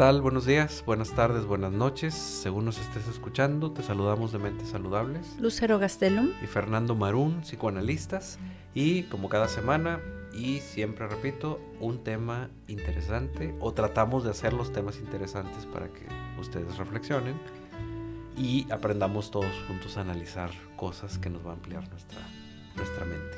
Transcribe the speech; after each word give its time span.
tal? 0.00 0.22
Buenos 0.22 0.46
días, 0.46 0.82
buenas 0.86 1.14
tardes, 1.14 1.44
buenas 1.44 1.72
noches. 1.72 2.14
Según 2.14 2.64
nos 2.64 2.78
estés 2.78 3.06
escuchando, 3.06 3.70
te 3.72 3.82
saludamos 3.82 4.32
de 4.32 4.38
Mentes 4.38 4.70
Saludables. 4.70 5.36
Lucero 5.38 5.78
Gastelum. 5.78 6.30
Y 6.42 6.46
Fernando 6.46 6.94
Marún, 6.94 7.42
psicoanalistas. 7.42 8.38
Y 8.72 9.02
como 9.10 9.28
cada 9.28 9.46
semana, 9.46 10.00
y 10.32 10.60
siempre 10.60 11.06
repito, 11.06 11.60
un 11.80 12.02
tema 12.02 12.48
interesante, 12.66 13.54
o 13.60 13.74
tratamos 13.74 14.24
de 14.24 14.30
hacer 14.30 14.54
los 14.54 14.72
temas 14.72 14.96
interesantes 14.96 15.66
para 15.66 15.88
que 15.88 16.06
ustedes 16.40 16.78
reflexionen 16.78 17.38
y 18.38 18.72
aprendamos 18.72 19.30
todos 19.30 19.52
juntos 19.68 19.98
a 19.98 20.00
analizar 20.00 20.50
cosas 20.76 21.18
que 21.18 21.28
nos 21.28 21.44
va 21.46 21.50
a 21.50 21.54
ampliar 21.56 21.86
nuestra, 21.90 22.20
nuestra 22.74 23.04
mente 23.04 23.36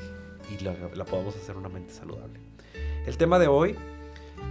y 0.49 0.63
la, 0.63 0.73
la 0.95 1.03
podamos 1.03 1.35
hacer 1.35 1.57
una 1.57 1.67
mente 1.67 1.91
saludable. 1.91 2.39
El 3.05 3.17
tema 3.17 3.37
de 3.37 3.47
hoy 3.47 3.75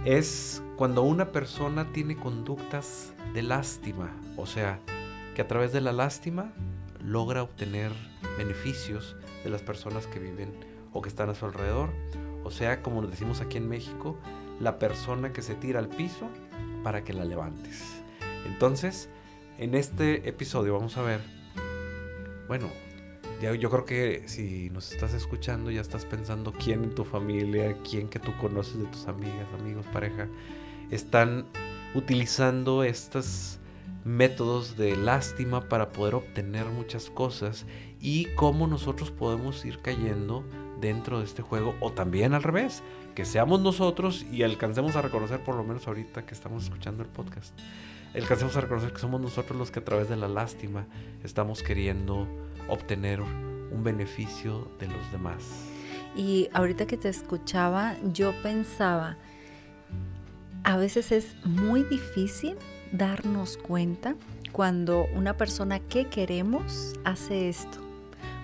es 0.05 0.61
cuando 0.75 1.03
una 1.03 1.31
persona 1.31 1.91
tiene 1.91 2.15
conductas 2.15 3.13
de 3.33 3.43
lástima, 3.43 4.11
o 4.37 4.45
sea, 4.45 4.79
que 5.35 5.41
a 5.41 5.47
través 5.47 5.71
de 5.71 5.81
la 5.81 5.91
lástima 5.91 6.51
logra 6.99 7.43
obtener 7.43 7.91
beneficios 8.37 9.15
de 9.43 9.49
las 9.49 9.61
personas 9.61 10.07
que 10.07 10.19
viven 10.19 10.53
o 10.93 11.01
que 11.01 11.09
están 11.09 11.29
a 11.29 11.35
su 11.35 11.45
alrededor. 11.45 11.89
O 12.43 12.51
sea, 12.51 12.81
como 12.81 13.01
lo 13.01 13.07
decimos 13.07 13.41
aquí 13.41 13.57
en 13.57 13.67
México, 13.67 14.17
la 14.59 14.79
persona 14.79 15.33
que 15.33 15.41
se 15.41 15.55
tira 15.55 15.79
al 15.79 15.89
piso 15.89 16.27
para 16.83 17.03
que 17.03 17.13
la 17.13 17.25
levantes. 17.25 18.03
Entonces, 18.45 19.09
en 19.57 19.75
este 19.75 20.27
episodio 20.27 20.73
vamos 20.73 20.97
a 20.97 21.01
ver, 21.01 21.21
bueno, 22.47 22.69
yo 23.51 23.69
creo 23.69 23.83
que 23.83 24.23
si 24.27 24.69
nos 24.69 24.91
estás 24.93 25.13
escuchando 25.13 25.69
ya 25.69 25.81
estás 25.81 26.05
pensando 26.05 26.53
quién 26.53 26.83
en 26.83 26.95
tu 26.95 27.03
familia, 27.03 27.77
quién 27.89 28.07
que 28.07 28.19
tú 28.19 28.31
conoces 28.37 28.79
de 28.79 28.85
tus 28.85 29.07
amigas, 29.07 29.47
amigos, 29.59 29.85
pareja, 29.91 30.29
están 30.91 31.45
utilizando 31.93 32.83
estos 32.83 33.59
métodos 34.05 34.77
de 34.77 34.95
lástima 34.95 35.67
para 35.67 35.91
poder 35.91 36.15
obtener 36.15 36.65
muchas 36.67 37.09
cosas 37.09 37.65
y 37.99 38.25
cómo 38.35 38.67
nosotros 38.67 39.11
podemos 39.11 39.65
ir 39.65 39.79
cayendo 39.79 40.43
dentro 40.79 41.19
de 41.19 41.25
este 41.25 41.41
juego 41.41 41.75
o 41.79 41.91
también 41.91 42.33
al 42.33 42.43
revés, 42.43 42.83
que 43.15 43.25
seamos 43.25 43.61
nosotros 43.61 44.25
y 44.31 44.43
alcancemos 44.43 44.95
a 44.95 45.01
reconocer 45.01 45.43
por 45.43 45.55
lo 45.55 45.63
menos 45.63 45.87
ahorita 45.87 46.25
que 46.25 46.33
estamos 46.33 46.63
escuchando 46.63 47.03
el 47.03 47.09
podcast, 47.09 47.57
alcancemos 48.13 48.55
a 48.57 48.61
reconocer 48.61 48.91
que 48.91 48.99
somos 48.99 49.21
nosotros 49.21 49.57
los 49.57 49.71
que 49.71 49.79
a 49.79 49.85
través 49.85 50.09
de 50.09 50.17
la 50.17 50.27
lástima 50.27 50.87
estamos 51.23 51.63
queriendo 51.63 52.27
obtener 52.67 53.21
un 53.21 53.83
beneficio 53.83 54.71
de 54.79 54.87
los 54.87 55.11
demás. 55.11 55.43
Y 56.15 56.49
ahorita 56.53 56.85
que 56.85 56.97
te 56.97 57.09
escuchaba, 57.09 57.95
yo 58.13 58.33
pensaba, 58.43 59.17
a 60.63 60.77
veces 60.77 61.11
es 61.11 61.35
muy 61.43 61.83
difícil 61.83 62.55
darnos 62.91 63.57
cuenta 63.57 64.15
cuando 64.51 65.07
una 65.15 65.35
persona 65.35 65.79
que 65.79 66.07
queremos 66.07 66.93
hace 67.03 67.49
esto. 67.49 67.79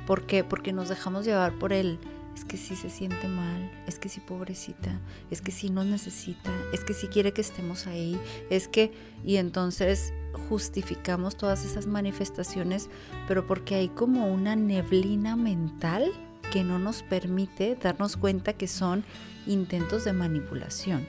¿Por 0.08 0.25
qué? 0.25 0.44
Porque 0.44 0.73
nos 0.73 0.90
dejamos 0.90 1.25
llevar 1.25 1.53
por 1.59 1.72
él. 1.72 2.00
Es 2.36 2.45
que 2.45 2.58
si 2.58 2.75
se 2.75 2.90
siente 2.90 3.28
mal, 3.28 3.72
es 3.86 4.00
que 4.00 4.09
si 4.09 4.22
pobrecita, 4.22 5.00
es 5.30 5.42
que 5.42 5.52
si 5.52 5.70
nos 5.70 5.86
necesita, 5.86 6.52
es 6.73 6.84
que 6.84 6.94
si 6.94 7.08
quiere 7.08 7.34
que 7.34 7.42
estemos 7.42 7.86
ahí, 7.86 8.20
es 8.50 8.67
que... 8.67 8.92
Y 9.23 9.36
entonces 9.36 10.14
justificamos 10.50 11.38
todas 11.38 11.64
esas 11.64 11.86
manifestaciones, 11.86 12.89
pero 13.28 13.45
porque 13.45 13.75
hay 13.75 13.89
como 13.89 14.28
una 14.28 14.56
neblina 14.56 15.36
mental 15.36 16.11
que 16.52 16.64
no 16.64 16.80
nos 16.80 17.03
permite 17.03 17.75
darnos 17.75 18.18
cuenta 18.18 18.53
que 18.53 18.68
son 18.68 19.06
intentos 19.46 20.03
de 20.03 20.13
manipulación, 20.13 21.07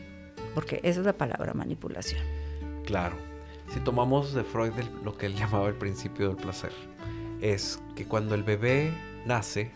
porque 0.55 0.81
esa 0.83 1.01
es 1.01 1.07
la 1.07 1.17
palabra 1.17 1.55
manipulación. 1.55 2.21
Claro, 2.85 3.17
si 3.73 3.81
tomamos 3.81 4.35
de 4.35 4.45
Freud 4.45 4.73
lo 5.03 5.17
que 5.17 5.27
él 5.27 5.35
llamaba 5.39 5.69
el 5.69 5.75
principio 5.75 6.29
del 6.29 6.37
placer, 6.37 6.73
es 7.41 7.81
que 7.97 8.07
cuando 8.07 8.35
el 8.35 8.43
bebé 8.43 8.93
nace, 9.25 9.71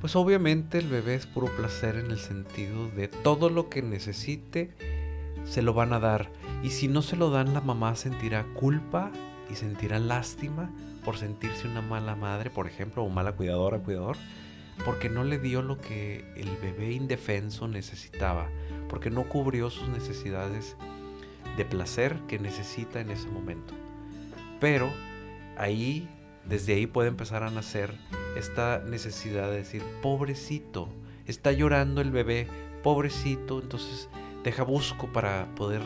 pues 0.00 0.16
obviamente 0.16 0.78
el 0.78 0.88
bebé 0.88 1.14
es 1.14 1.26
puro 1.26 1.46
placer 1.56 1.96
en 1.96 2.10
el 2.10 2.18
sentido 2.18 2.88
de 2.88 3.06
todo 3.08 3.50
lo 3.50 3.68
que 3.68 3.82
necesite 3.82 4.70
se 5.44 5.62
lo 5.62 5.74
van 5.74 5.92
a 5.92 6.00
dar. 6.00 6.30
Y 6.62 6.70
si 6.70 6.88
no 6.88 7.02
se 7.02 7.16
lo 7.16 7.30
dan, 7.30 7.54
la 7.54 7.60
mamá 7.60 7.94
sentirá 7.96 8.44
culpa 8.54 9.10
y 9.50 9.56
sentirá 9.56 9.98
lástima 9.98 10.70
por 11.04 11.16
sentirse 11.16 11.66
una 11.66 11.82
mala 11.82 12.14
madre, 12.14 12.50
por 12.50 12.66
ejemplo, 12.66 13.02
o 13.02 13.08
mala 13.08 13.32
cuidadora, 13.32 13.78
cuidador, 13.78 14.16
porque 14.84 15.08
no 15.08 15.24
le 15.24 15.38
dio 15.38 15.62
lo 15.62 15.80
que 15.80 16.24
el 16.36 16.56
bebé 16.56 16.92
indefenso 16.92 17.68
necesitaba, 17.68 18.48
porque 18.88 19.10
no 19.10 19.28
cubrió 19.28 19.70
sus 19.70 19.88
necesidades 19.88 20.76
de 21.56 21.64
placer 21.64 22.16
que 22.28 22.38
necesita 22.38 23.00
en 23.00 23.10
ese 23.10 23.28
momento. 23.28 23.74
Pero 24.60 24.90
ahí, 25.58 26.08
desde 26.46 26.74
ahí 26.74 26.86
puede 26.86 27.08
empezar 27.08 27.42
a 27.42 27.50
nacer 27.50 27.94
esta 28.36 28.78
necesidad 28.78 29.50
de 29.50 29.56
decir, 29.56 29.82
pobrecito, 30.00 30.88
está 31.26 31.52
llorando 31.52 32.00
el 32.00 32.10
bebé, 32.10 32.46
pobrecito, 32.82 33.60
entonces 33.60 34.08
deja 34.42 34.62
busco 34.62 35.06
para 35.08 35.46
poder 35.54 35.82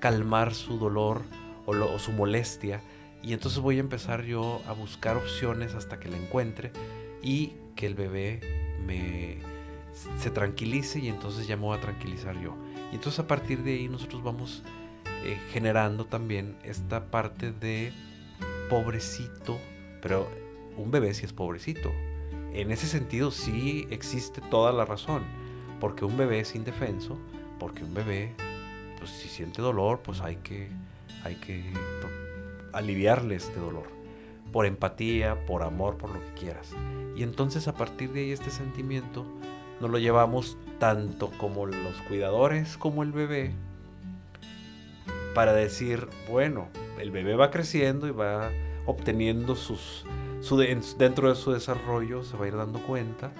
calmar 0.00 0.54
su 0.54 0.78
dolor 0.78 1.22
o, 1.66 1.98
su 1.98 2.12
molestia. 2.12 2.80
Y 3.22 3.32
entonces 3.32 3.60
voy 3.60 3.78
a 3.78 3.80
empezar 3.80 4.24
yo 4.24 4.60
a 4.68 4.72
buscar 4.72 5.16
opciones 5.16 5.74
hasta 5.74 5.98
que 5.98 6.08
la 6.08 6.16
encuentre 6.16 6.72
y 7.22 7.54
que 7.74 7.86
el 7.86 7.94
bebé 7.94 8.40
me 8.84 9.38
se 10.18 10.30
tranquilice 10.30 10.98
y 10.98 11.08
entonces 11.08 11.46
ya 11.46 11.56
me 11.56 11.62
voy 11.62 11.78
a 11.78 11.80
tranquilizar 11.80 12.38
yo. 12.40 12.56
Y 12.92 12.96
entonces 12.96 13.20
a 13.20 13.26
partir 13.26 13.62
de 13.62 13.74
ahí 13.74 13.88
nosotros 13.88 14.22
vamos 14.22 14.62
eh, 15.24 15.38
generando 15.52 16.04
también 16.04 16.56
esta 16.64 17.10
parte 17.10 17.52
de 17.52 17.92
pobrecito, 18.68 19.58
pero 20.02 20.28
un 20.76 20.90
bebé 20.90 21.14
sí 21.14 21.24
es 21.24 21.32
pobrecito. 21.32 21.92
En 22.52 22.70
ese 22.70 22.86
sentido 22.86 23.30
sí 23.30 23.86
existe 23.90 24.40
toda 24.50 24.72
la 24.72 24.84
razón, 24.84 25.22
porque 25.80 26.04
un 26.04 26.16
bebé 26.16 26.40
es 26.40 26.54
indefenso, 26.54 27.18
porque 27.64 27.82
un 27.82 27.94
bebé, 27.94 28.34
pues 28.98 29.08
si 29.08 29.26
siente 29.26 29.62
dolor, 29.62 30.00
pues 30.04 30.20
hay 30.20 30.36
que, 30.36 30.68
hay 31.24 31.36
que 31.36 31.64
aliviarle 32.74 33.36
este 33.36 33.58
dolor. 33.58 33.84
Por 34.52 34.66
empatía, 34.66 35.46
por 35.46 35.62
amor, 35.62 35.96
por 35.96 36.10
lo 36.10 36.20
que 36.20 36.40
quieras. 36.40 36.72
Y 37.16 37.22
entonces 37.22 37.66
a 37.66 37.72
partir 37.72 38.12
de 38.12 38.20
ahí 38.20 38.32
este 38.32 38.50
sentimiento 38.50 39.24
nos 39.80 39.90
lo 39.90 39.96
llevamos 39.96 40.58
tanto 40.78 41.30
como 41.38 41.64
los 41.64 41.96
cuidadores 42.06 42.76
como 42.76 43.02
el 43.02 43.12
bebé 43.12 43.54
para 45.34 45.54
decir, 45.54 46.06
bueno, 46.30 46.68
el 47.00 47.10
bebé 47.12 47.34
va 47.34 47.50
creciendo 47.50 48.06
y 48.06 48.10
va 48.10 48.50
obteniendo 48.84 49.56
sus, 49.56 50.04
su, 50.42 50.58
dentro 50.58 51.30
de 51.30 51.34
su 51.34 51.50
desarrollo, 51.50 52.24
se 52.24 52.36
va 52.36 52.44
a 52.44 52.48
ir 52.48 52.56
dando 52.56 52.80
cuenta 52.80 53.32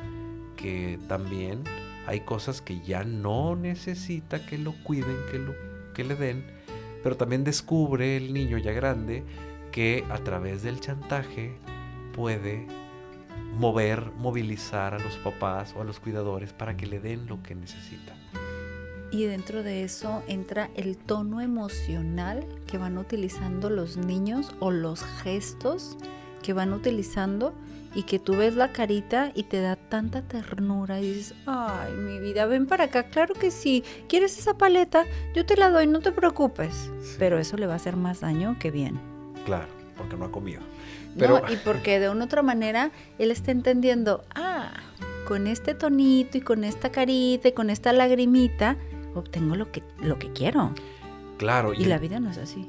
que 0.56 0.98
también 1.08 1.62
hay 2.06 2.20
cosas 2.20 2.60
que 2.60 2.80
ya 2.80 3.04
no 3.04 3.56
necesita 3.56 4.44
que 4.44 4.58
lo 4.58 4.72
cuiden, 4.84 5.16
que, 5.30 5.38
lo, 5.38 5.54
que 5.94 6.04
le 6.04 6.14
den, 6.14 6.44
pero 7.02 7.16
también 7.16 7.44
descubre 7.44 8.16
el 8.16 8.32
niño 8.32 8.58
ya 8.58 8.72
grande 8.72 9.24
que 9.72 10.04
a 10.10 10.18
través 10.18 10.62
del 10.62 10.80
chantaje 10.80 11.56
puede 12.14 12.66
mover, 13.58 14.12
movilizar 14.18 14.94
a 14.94 14.98
los 14.98 15.16
papás 15.16 15.74
o 15.76 15.82
a 15.82 15.84
los 15.84 16.00
cuidadores 16.00 16.52
para 16.52 16.76
que 16.76 16.86
le 16.86 17.00
den 17.00 17.26
lo 17.26 17.42
que 17.42 17.54
necesita. 17.54 18.14
Y 19.10 19.24
dentro 19.26 19.62
de 19.62 19.84
eso 19.84 20.22
entra 20.26 20.70
el 20.74 20.96
tono 20.96 21.40
emocional 21.40 22.44
que 22.66 22.78
van 22.78 22.98
utilizando 22.98 23.70
los 23.70 23.96
niños 23.96 24.52
o 24.58 24.72
los 24.72 25.04
gestos 25.22 25.96
que 26.42 26.52
van 26.52 26.72
utilizando 26.72 27.54
y 27.94 28.02
que 28.02 28.18
tú 28.18 28.36
ves 28.36 28.54
la 28.54 28.72
carita 28.72 29.30
y 29.34 29.44
te 29.44 29.60
da 29.60 29.76
tanta 29.76 30.22
ternura 30.22 31.00
y 31.00 31.12
dices, 31.12 31.34
ay, 31.46 31.92
mi 31.92 32.18
vida, 32.18 32.46
ven 32.46 32.66
para 32.66 32.84
acá, 32.84 33.04
claro 33.04 33.34
que 33.34 33.50
sí, 33.50 33.84
¿quieres 34.08 34.38
esa 34.38 34.58
paleta? 34.58 35.04
Yo 35.34 35.46
te 35.46 35.56
la 35.56 35.70
doy, 35.70 35.86
no 35.86 36.00
te 36.00 36.12
preocupes. 36.12 36.90
Pero 37.18 37.38
eso 37.38 37.56
le 37.56 37.66
va 37.66 37.74
a 37.74 37.76
hacer 37.76 37.96
más 37.96 38.20
daño 38.20 38.56
que 38.58 38.70
bien. 38.70 39.00
Claro, 39.44 39.68
porque 39.96 40.16
no 40.16 40.24
ha 40.26 40.32
comido. 40.32 40.60
Pero... 41.16 41.42
y 41.48 41.56
porque 41.56 42.00
de 42.00 42.08
una 42.08 42.24
otra 42.24 42.42
manera 42.42 42.90
él 43.18 43.30
está 43.30 43.52
entendiendo, 43.52 44.24
ah, 44.34 44.72
con 45.24 45.46
este 45.46 45.74
tonito 45.74 46.38
y 46.38 46.40
con 46.40 46.64
esta 46.64 46.90
carita 46.90 47.48
y 47.48 47.52
con 47.52 47.70
esta 47.70 47.92
lagrimita, 47.92 48.76
obtengo 49.14 49.56
lo 49.56 49.70
que, 49.70 49.82
lo 50.02 50.18
que 50.18 50.32
quiero. 50.32 50.74
Claro. 51.38 51.72
Y, 51.74 51.84
la 51.84 51.98
vida 51.98 52.20
no 52.20 52.30
es 52.30 52.38
así. 52.38 52.66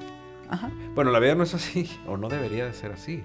Ajá. 0.50 0.72
Bueno, 0.94 1.12
la 1.12 1.19
vida 1.19 1.36
no 1.36 1.44
es 1.44 1.54
así, 1.54 1.89
o 2.07 2.18
no 2.18 2.30
debería 2.30 2.66
de 2.66 2.74
ser 2.74 2.92
así. 2.92 3.24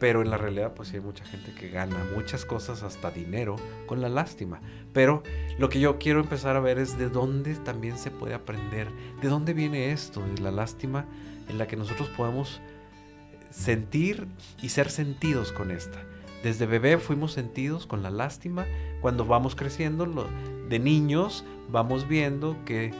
Pero 0.00 0.22
en 0.22 0.30
la 0.30 0.38
realidad 0.38 0.72
pues 0.74 0.88
sí 0.88 0.96
hay 0.96 1.02
mucha 1.02 1.24
gente 1.24 1.54
que 1.54 1.68
gana 1.68 2.04
muchas 2.16 2.44
cosas, 2.44 2.82
hasta 2.82 3.12
dinero, 3.12 3.54
con 3.86 4.00
la 4.00 4.08
lástima. 4.08 4.60
Pero 4.92 5.22
lo 5.58 5.68
que 5.68 5.78
yo 5.78 5.98
quiero 5.98 6.20
empezar 6.20 6.56
a 6.56 6.60
ver 6.60 6.78
es 6.78 6.98
de 6.98 7.08
dónde 7.08 7.54
también 7.54 7.96
se 7.96 8.10
puede 8.10 8.34
aprender, 8.34 8.88
de 9.20 9.28
dónde 9.28 9.52
viene 9.52 9.92
esto, 9.92 10.22
de 10.22 10.40
la 10.40 10.50
lástima 10.50 11.06
en 11.48 11.58
la 11.58 11.68
que 11.68 11.76
nosotros 11.76 12.08
podemos 12.08 12.60
sentir 13.50 14.26
y 14.62 14.70
ser 14.70 14.90
sentidos 14.90 15.52
con 15.52 15.70
esta. 15.70 16.02
Desde 16.42 16.64
bebé 16.64 16.96
fuimos 16.96 17.32
sentidos 17.32 17.86
con 17.86 18.02
la 18.02 18.10
lástima, 18.10 18.66
cuando 19.02 19.26
vamos 19.26 19.54
creciendo 19.54 20.06
de 20.68 20.78
niños 20.78 21.44
vamos 21.68 22.08
viendo 22.08 22.56
que 22.64 22.92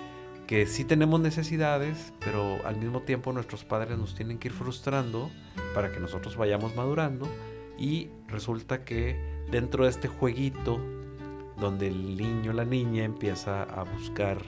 que 0.50 0.66
sí 0.66 0.84
tenemos 0.84 1.20
necesidades, 1.20 2.12
pero 2.18 2.58
al 2.66 2.74
mismo 2.74 3.02
tiempo 3.02 3.32
nuestros 3.32 3.62
padres 3.62 3.96
nos 3.96 4.16
tienen 4.16 4.36
que 4.40 4.48
ir 4.48 4.52
frustrando 4.52 5.30
para 5.76 5.92
que 5.92 6.00
nosotros 6.00 6.36
vayamos 6.36 6.74
madurando. 6.74 7.28
Y 7.78 8.08
resulta 8.26 8.84
que 8.84 9.44
dentro 9.52 9.84
de 9.84 9.90
este 9.90 10.08
jueguito 10.08 10.80
donde 11.56 11.86
el 11.86 12.16
niño 12.16 12.50
o 12.50 12.54
la 12.54 12.64
niña 12.64 13.04
empieza 13.04 13.62
a 13.62 13.84
buscar 13.84 14.38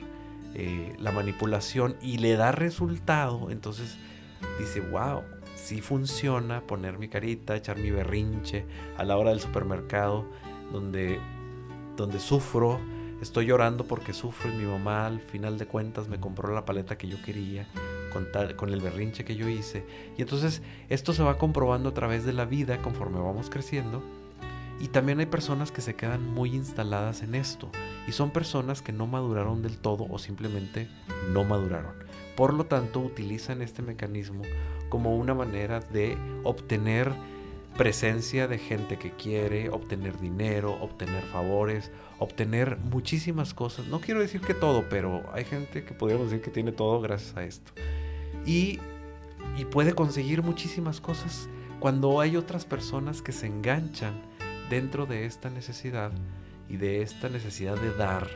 eh, 0.57 0.93
la 0.99 1.13
manipulación 1.13 1.95
y 2.03 2.19
le 2.19 2.35
da 2.35 2.51
resultado, 2.51 3.53
entonces 3.53 3.97
dice, 4.59 4.81
wow, 4.81 5.23
sí 5.55 5.81
funciona 5.81 6.63
poner 6.63 6.99
mi 6.99 7.07
carita, 7.07 7.55
echar 7.55 7.79
mi 7.79 7.93
berrinche 7.93 8.67
a 8.99 9.05
la 9.05 9.17
hora 9.17 9.31
del 9.31 9.39
supermercado, 9.39 10.27
donde, 10.73 11.21
donde 11.97 12.19
sufro, 12.19 12.81
estoy 13.23 13.47
llorando 13.47 13.87
porque 13.87 14.13
sufro 14.13 14.53
y 14.53 14.57
mi 14.57 14.65
mamá 14.65 15.07
al 15.07 15.21
final 15.21 15.57
de 15.57 15.67
cuentas 15.67 16.09
me 16.09 16.19
compró 16.19 16.53
la 16.53 16.65
paleta 16.65 16.99
que 16.99 17.07
yo 17.07 17.23
quería 17.23 17.69
con, 18.13 18.27
con 18.57 18.71
el 18.71 18.81
berrinche 18.81 19.25
que 19.25 19.37
yo 19.37 19.49
hice. 19.49 19.87
Y 20.19 20.23
entonces 20.23 20.61
esto 20.89 21.13
se 21.13 21.23
va 21.23 21.39
comprobando 21.39 21.91
a 21.91 21.95
través 21.95 22.25
de 22.25 22.33
la 22.33 22.45
vida 22.45 22.83
conforme 22.83 23.21
vamos 23.21 23.49
creciendo. 23.49 24.03
Y 24.81 24.89
también 24.89 25.21
hay 25.21 25.27
personas 25.27 25.71
que 25.71 25.81
se 25.81 25.95
quedan 25.95 26.27
muy 26.35 26.57
instaladas 26.57 27.23
en 27.23 27.37
esto. 27.37 27.71
Y 28.09 28.13
son 28.13 28.31
personas 28.31 28.83
que 28.83 28.93
no 28.93 29.07
maduraron 29.07 29.63
del 29.63 29.79
todo 29.79 30.07
o 30.11 30.19
simplemente 30.19 30.89
no 31.33 31.45
maduraron. 31.45 31.95
Por 32.35 32.53
lo 32.53 32.65
tanto, 32.65 32.99
utilizan 32.99 33.63
este 33.63 33.83
mecanismo 33.83 34.43
como 34.89 35.15
una 35.17 35.35
manera 35.35 35.79
de 35.79 36.19
obtener 36.43 37.13
presencia 37.77 38.49
de 38.49 38.59
gente 38.59 38.99
que 38.99 39.13
quiere, 39.13 39.71
obtener 39.71 40.19
dinero, 40.19 40.77
obtener 40.81 41.23
favores, 41.25 41.91
obtener 42.19 42.79
muchísimas 42.79 43.55
cosas. 43.55 43.87
No 43.87 44.01
quiero 44.01 44.21
decir 44.21 44.41
que 44.41 44.55
todo, 44.55 44.89
pero 44.89 45.23
hay 45.33 45.45
gente 45.45 45.85
que 45.85 45.95
podríamos 45.95 46.31
decir 46.31 46.45
que 46.45 46.51
tiene 46.51 46.73
todo 46.73 47.01
gracias 47.01 47.37
a 47.37 47.45
esto. 47.45 47.73
Y, 48.45 48.79
y 49.57 49.65
puede 49.65 49.95
conseguir 49.95 50.43
muchísimas 50.43 51.01
cosas 51.01 51.49
cuando 51.81 52.21
hay 52.21 52.37
otras 52.37 52.65
personas 52.65 53.23
que 53.23 53.33
se 53.33 53.47
enganchan 53.47 54.21
dentro 54.69 55.07
de 55.07 55.27
esta 55.27 55.51
necesidad 55.51 56.13
y 56.69 56.77
de 56.77 57.03
esta 57.03 57.29
necesidad 57.29 57.77
de 57.77 57.93
dar. 57.95 58.29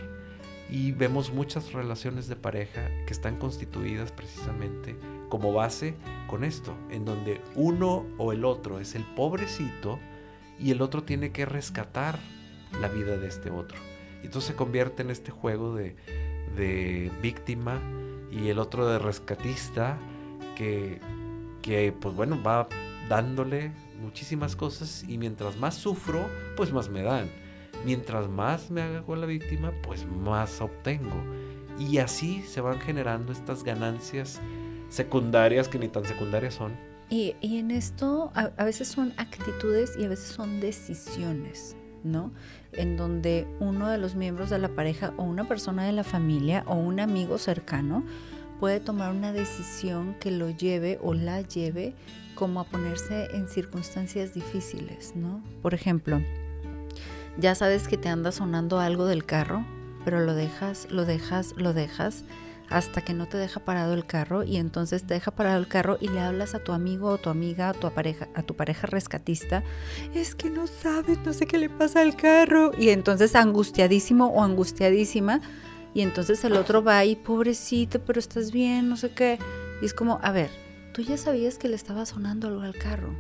Y 0.69 0.93
vemos 0.93 1.33
muchas 1.33 1.73
relaciones 1.73 2.27
de 2.27 2.37
pareja 2.37 2.89
que 3.07 3.13
están 3.13 3.39
constituidas 3.39 4.11
precisamente 4.11 4.97
como 5.29 5.53
base 5.53 5.95
con 6.27 6.45
esto, 6.45 6.75
en 6.91 7.05
donde 7.05 7.41
uno 7.55 8.07
o 8.19 8.33
el 8.33 8.45
otro 8.45 8.81
es 8.81 8.95
el 8.95 9.05
pobrecito 9.05 9.99
y 10.59 10.71
el 10.71 10.83
otro 10.83 11.03
tiene 11.03 11.33
que 11.33 11.47
rescatar 11.47 12.19
la 12.81 12.89
vida 12.89 13.17
de 13.17 13.29
este 13.29 13.51
otro. 13.51 13.79
Y 14.23 14.27
entonces 14.27 14.49
se 14.51 14.57
convierte 14.57 15.03
en 15.03 15.11
este 15.11 15.31
juego 15.31 15.75
de, 15.75 15.97
de 16.57 17.11
víctima 17.23 17.81
y 18.31 18.49
el 18.49 18.59
otro 18.59 18.87
de 18.89 18.99
rescatista 18.99 19.99
que, 20.57 21.01
que 21.63 21.93
pues 21.93 22.15
bueno 22.15 22.43
va 22.43 22.69
dándole 23.09 23.73
muchísimas 24.01 24.57
cosas 24.57 25.05
y 25.09 25.19
mientras 25.19 25.57
más 25.57 25.75
sufro 25.75 26.29
pues 26.57 26.73
más 26.73 26.89
me 26.89 27.03
dan 27.03 27.31
mientras 27.85 28.29
más 28.29 28.71
me 28.71 28.83
haga 28.83 29.03
con 29.03 29.21
la 29.21 29.27
víctima 29.27 29.73
pues 29.83 30.07
más 30.07 30.61
obtengo 30.61 31.23
y 31.79 31.99
así 31.99 32.43
se 32.43 32.61
van 32.61 32.81
generando 32.81 33.33
estas 33.33 33.63
ganancias 33.63 34.41
secundarias 34.97 35.69
que 35.69 35.79
ni 35.79 35.89
tan 35.89 36.05
secundarias 36.05 36.55
son. 36.55 36.77
Y, 37.09 37.37
en 37.41 37.71
esto 37.71 38.33
a, 38.35 38.51
a, 38.57 38.65
veces 38.65 38.89
son 38.89 39.13
actitudes 39.17 39.93
y 39.97 40.05
a 40.05 40.09
veces 40.09 40.27
son 40.27 40.61
decisiones, 40.61 41.77
¿no? 42.03 42.33
En 42.73 42.97
donde 42.97 43.47
uno 43.61 43.89
de 43.89 43.99
los 43.99 44.17
miembros 44.17 44.51
de 44.51 44.59
la 44.59 44.69
pareja 44.69 45.13
o 45.17 45.23
una 45.23 45.47
persona 45.47 45.85
de 45.85 45.93
la 45.93 46.03
familia 46.03 46.65
o 46.67 46.75
un 46.75 46.99
amigo 46.99 47.39
cercano 47.39 48.03
puede 48.59 48.81
tomar 48.81 49.13
una 49.13 49.33
decisión 49.33 50.17
que 50.19 50.31
lo 50.31 50.51
lleve 50.51 50.99
o 51.03 51.15
la 51.15 51.43
lleve 51.43 51.95
como 52.35 52.61
a 52.61 52.65
ponerse 52.65 53.29
en 53.35 53.49
circunstancias 53.49 54.35
difíciles, 54.35 55.15
¿no? 55.15 55.43
Por 55.63 55.75
ejemplo, 55.75 56.21
ya 57.39 57.55
sabes 57.55 57.87
que 57.87 57.97
te 57.97 58.09
anda 58.09 58.33
sonando 58.33 58.81
algo 58.81 59.07
del 59.07 59.25
carro, 59.25 59.65
pero 60.05 60.21
lo 60.21 60.35
dejas, 60.35 60.89
lo 60.91 61.05
dejas, 61.05 61.55
lo 61.57 61.73
dejas 61.73 62.25
hasta 62.69 63.01
que 63.01 63.15
no 63.15 63.27
te 63.27 63.37
deja 63.37 63.61
parado 63.61 63.95
el 63.95 64.07
carro 64.07 64.43
y 64.43 64.57
entonces 64.57 65.05
te 65.07 65.15
deja 65.15 65.31
parado 65.31 65.59
el 65.59 65.69
carro 65.69 65.99
y 66.01 66.09
le 66.09 66.21
hablas 66.21 66.55
a 66.55 66.59
tu 66.59 66.73
amigo 66.73 67.09
o 67.09 67.19
tu 67.19 67.31
amiga, 67.31 67.69
a 67.69 67.75
tu 67.75 67.91
pareja, 67.91 68.29
a 68.35 68.43
tu 68.43 68.55
pareja 68.55 68.87
rescatista, 68.87 69.63
es 70.15 70.35
que 70.35 70.51
no 70.51 70.67
sabes, 70.67 71.19
no 71.25 71.33
sé 71.33 71.47
qué 71.47 71.59
le 71.59 71.69
pasa 71.69 72.01
al 72.01 72.17
carro 72.17 72.73
y 72.77 72.91
entonces 72.91 73.35
angustiadísimo 73.37 74.27
o 74.27 74.43
angustiadísima 74.43 75.41
y 75.97 76.03
entonces 76.03 76.45
el 76.45 76.53
otro 76.57 76.85
va 76.85 77.05
y 77.07 77.17
pobrecito, 77.17 78.01
pero 78.05 78.21
estás 78.21 78.53
bien, 78.53 78.87
no 78.91 78.99
sé 78.99 79.13
qué. 79.13 79.39
Y 79.81 79.87
es 79.87 79.95
como, 79.95 80.19
a 80.23 80.31
ver, 80.31 80.51
tú 80.93 81.01
ya 81.01 81.17
sabías 81.17 81.57
que 81.57 81.69
le 81.69 81.75
estaba 81.75 82.05
sonando 82.05 82.49
algo 82.49 82.61
al 82.61 82.75
carro. 82.75 83.15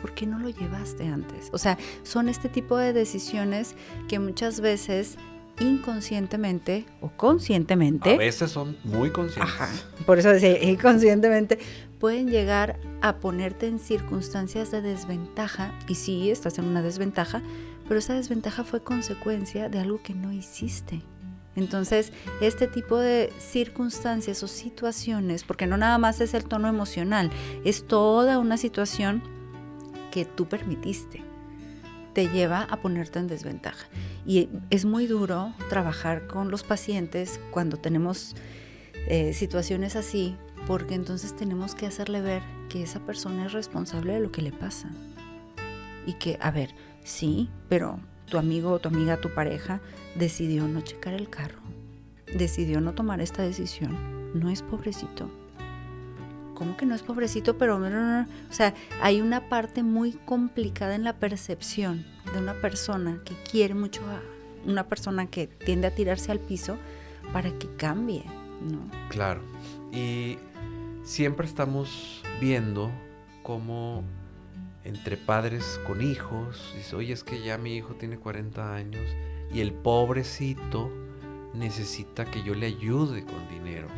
¿Por 0.00 0.14
qué 0.14 0.26
no 0.26 0.38
lo 0.38 0.48
llevaste 0.48 1.08
antes? 1.08 1.50
O 1.52 1.58
sea, 1.58 1.76
son 2.04 2.30
este 2.30 2.48
tipo 2.48 2.78
de 2.78 2.94
decisiones 2.94 3.74
que 4.08 4.18
muchas 4.18 4.60
veces 4.60 5.18
inconscientemente 5.60 6.86
o 7.00 7.10
conscientemente. 7.10 8.14
A 8.14 8.18
veces 8.18 8.50
son 8.50 8.76
muy 8.84 9.10
conscientes. 9.10 9.54
Ajá, 9.54 9.68
por 10.04 10.18
eso 10.18 10.30
decía, 10.30 10.62
inconscientemente 10.62 11.58
pueden 11.98 12.28
llegar 12.28 12.78
a 13.00 13.16
ponerte 13.16 13.66
en 13.66 13.78
circunstancias 13.78 14.70
de 14.70 14.82
desventaja. 14.82 15.72
Y 15.88 15.94
sí, 15.94 16.30
estás 16.30 16.58
en 16.58 16.66
una 16.66 16.82
desventaja, 16.82 17.42
pero 17.88 17.98
esa 17.98 18.14
desventaja 18.14 18.64
fue 18.64 18.82
consecuencia 18.82 19.68
de 19.68 19.78
algo 19.78 20.02
que 20.02 20.14
no 20.14 20.32
hiciste. 20.32 21.02
Entonces, 21.54 22.12
este 22.42 22.66
tipo 22.66 22.98
de 22.98 23.32
circunstancias 23.38 24.42
o 24.42 24.48
situaciones, 24.48 25.42
porque 25.42 25.66
no 25.66 25.78
nada 25.78 25.96
más 25.96 26.20
es 26.20 26.34
el 26.34 26.44
tono 26.44 26.68
emocional, 26.68 27.30
es 27.64 27.86
toda 27.86 28.38
una 28.38 28.58
situación 28.58 29.22
que 30.10 30.26
tú 30.26 30.46
permitiste 30.46 31.25
te 32.16 32.30
lleva 32.30 32.62
a 32.62 32.78
ponerte 32.78 33.18
en 33.18 33.26
desventaja. 33.26 33.88
Y 34.24 34.48
es 34.70 34.86
muy 34.86 35.06
duro 35.06 35.52
trabajar 35.68 36.26
con 36.26 36.50
los 36.50 36.62
pacientes 36.62 37.38
cuando 37.50 37.76
tenemos 37.76 38.34
eh, 39.06 39.34
situaciones 39.34 39.96
así, 39.96 40.34
porque 40.66 40.94
entonces 40.94 41.36
tenemos 41.36 41.74
que 41.74 41.84
hacerle 41.84 42.22
ver 42.22 42.42
que 42.70 42.82
esa 42.82 43.00
persona 43.00 43.44
es 43.44 43.52
responsable 43.52 44.14
de 44.14 44.20
lo 44.20 44.32
que 44.32 44.40
le 44.40 44.50
pasa. 44.50 44.88
Y 46.06 46.14
que, 46.14 46.38
a 46.40 46.50
ver, 46.50 46.70
sí, 47.04 47.50
pero 47.68 48.00
tu 48.24 48.38
amigo 48.38 48.70
o 48.70 48.78
tu 48.78 48.88
amiga, 48.88 49.20
tu 49.20 49.34
pareja, 49.34 49.82
decidió 50.14 50.66
no 50.66 50.80
checar 50.80 51.12
el 51.12 51.28
carro, 51.28 51.60
decidió 52.34 52.80
no 52.80 52.94
tomar 52.94 53.20
esta 53.20 53.42
decisión. 53.42 54.32
No 54.32 54.48
es 54.48 54.62
pobrecito 54.62 55.30
¿cómo 56.56 56.76
que 56.76 56.86
no 56.86 56.96
es 56.96 57.02
pobrecito? 57.02 57.56
Pero, 57.56 57.76
o 57.76 58.52
sea, 58.52 58.74
hay 59.00 59.20
una 59.20 59.48
parte 59.48 59.84
muy 59.84 60.12
complicada 60.12 60.96
en 60.96 61.04
la 61.04 61.12
percepción 61.12 62.04
de 62.32 62.40
una 62.40 62.54
persona 62.54 63.20
que 63.24 63.34
quiere 63.48 63.74
mucho 63.74 64.02
a 64.08 64.20
una 64.68 64.88
persona 64.88 65.26
que 65.26 65.46
tiende 65.46 65.86
a 65.86 65.94
tirarse 65.94 66.32
al 66.32 66.40
piso 66.40 66.76
para 67.32 67.56
que 67.56 67.68
cambie, 67.76 68.24
¿no? 68.68 68.90
Claro. 69.10 69.42
Y 69.92 70.38
siempre 71.04 71.46
estamos 71.46 72.22
viendo 72.40 72.90
cómo 73.44 74.02
entre 74.82 75.16
padres 75.16 75.80
con 75.86 76.02
hijos, 76.02 76.72
dice, 76.76 76.96
oye, 76.96 77.12
es 77.12 77.22
que 77.22 77.42
ya 77.44 77.58
mi 77.58 77.76
hijo 77.76 77.94
tiene 77.94 78.18
40 78.18 78.74
años 78.74 79.04
y 79.52 79.60
el 79.60 79.72
pobrecito 79.72 80.90
necesita 81.54 82.24
que 82.24 82.42
yo 82.42 82.54
le 82.54 82.66
ayude 82.66 83.24
con 83.24 83.48
dinero 83.48 83.88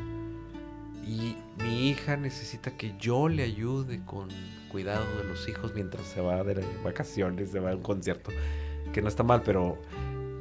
y 1.08 1.36
mi 1.62 1.88
hija 1.88 2.18
necesita 2.18 2.76
que 2.76 2.94
yo 2.98 3.30
le 3.30 3.42
ayude 3.42 4.04
con 4.04 4.28
cuidado 4.70 5.06
de 5.16 5.24
los 5.24 5.48
hijos 5.48 5.72
mientras 5.74 6.06
se 6.06 6.20
va 6.20 6.44
de 6.44 6.62
vacaciones, 6.84 7.50
se 7.50 7.60
va 7.60 7.70
a 7.70 7.74
un 7.76 7.82
concierto, 7.82 8.30
que 8.92 9.00
no 9.00 9.08
está 9.08 9.22
mal, 9.22 9.42
pero, 9.42 9.78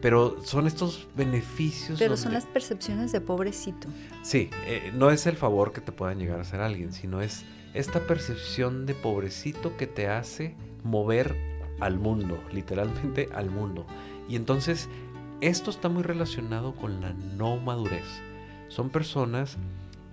pero 0.02 0.44
son 0.44 0.68
estos 0.68 1.08
beneficios. 1.16 1.98
Pero 1.98 2.18
son 2.18 2.34
las 2.34 2.46
percepciones 2.46 3.14
de 3.14 3.22
pobrecito. 3.22 3.88
Sí, 4.24 4.50
eh, 4.66 4.92
no 4.94 5.10
es 5.10 5.26
el 5.26 5.38
favor 5.38 5.72
que 5.72 5.80
te 5.80 5.94
puedan 5.94 6.20
llegar 6.20 6.40
a 6.40 6.42
hacer 6.42 6.60
alguien, 6.60 6.92
sino 6.92 7.22
es 7.22 7.46
esta 7.74 8.02
percepción 8.02 8.86
de 8.86 8.94
pobrecito 8.94 9.78
que 9.78 9.88
te 9.88 10.10
hace 10.10 10.54
mover 10.84 11.38
al 11.80 11.98
mundo, 11.98 12.44
literalmente 12.52 13.30
al 13.34 13.50
mundo. 13.50 13.88
Y 14.28 14.36
entonces 14.36 14.90
esto 15.40 15.72
está 15.72 15.88
muy 15.88 16.04
relacionado 16.04 16.76
con 16.76 17.00
la 17.00 17.14
no 17.14 17.56
madurez. 17.56 18.06
Son 18.68 18.90
personas 18.90 19.58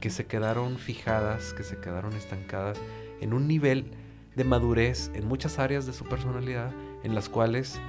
que 0.04 0.10
se 0.10 0.26
quedaron 0.26 0.76
fijadas, 0.76 1.54
que 1.54 1.62
se 1.62 1.78
quedaron 1.78 2.12
estancadas 2.12 2.76
en 3.22 3.32
un 3.32 3.48
nivel 3.48 3.86
de 4.36 4.44
madurez 4.44 5.10
en 5.14 5.26
muchas 5.26 5.58
áreas 5.58 5.86
de 5.86 5.94
su 5.94 6.04
personalidad 6.04 6.72
en 7.04 7.14
las 7.14 7.30
cuales 7.30 7.80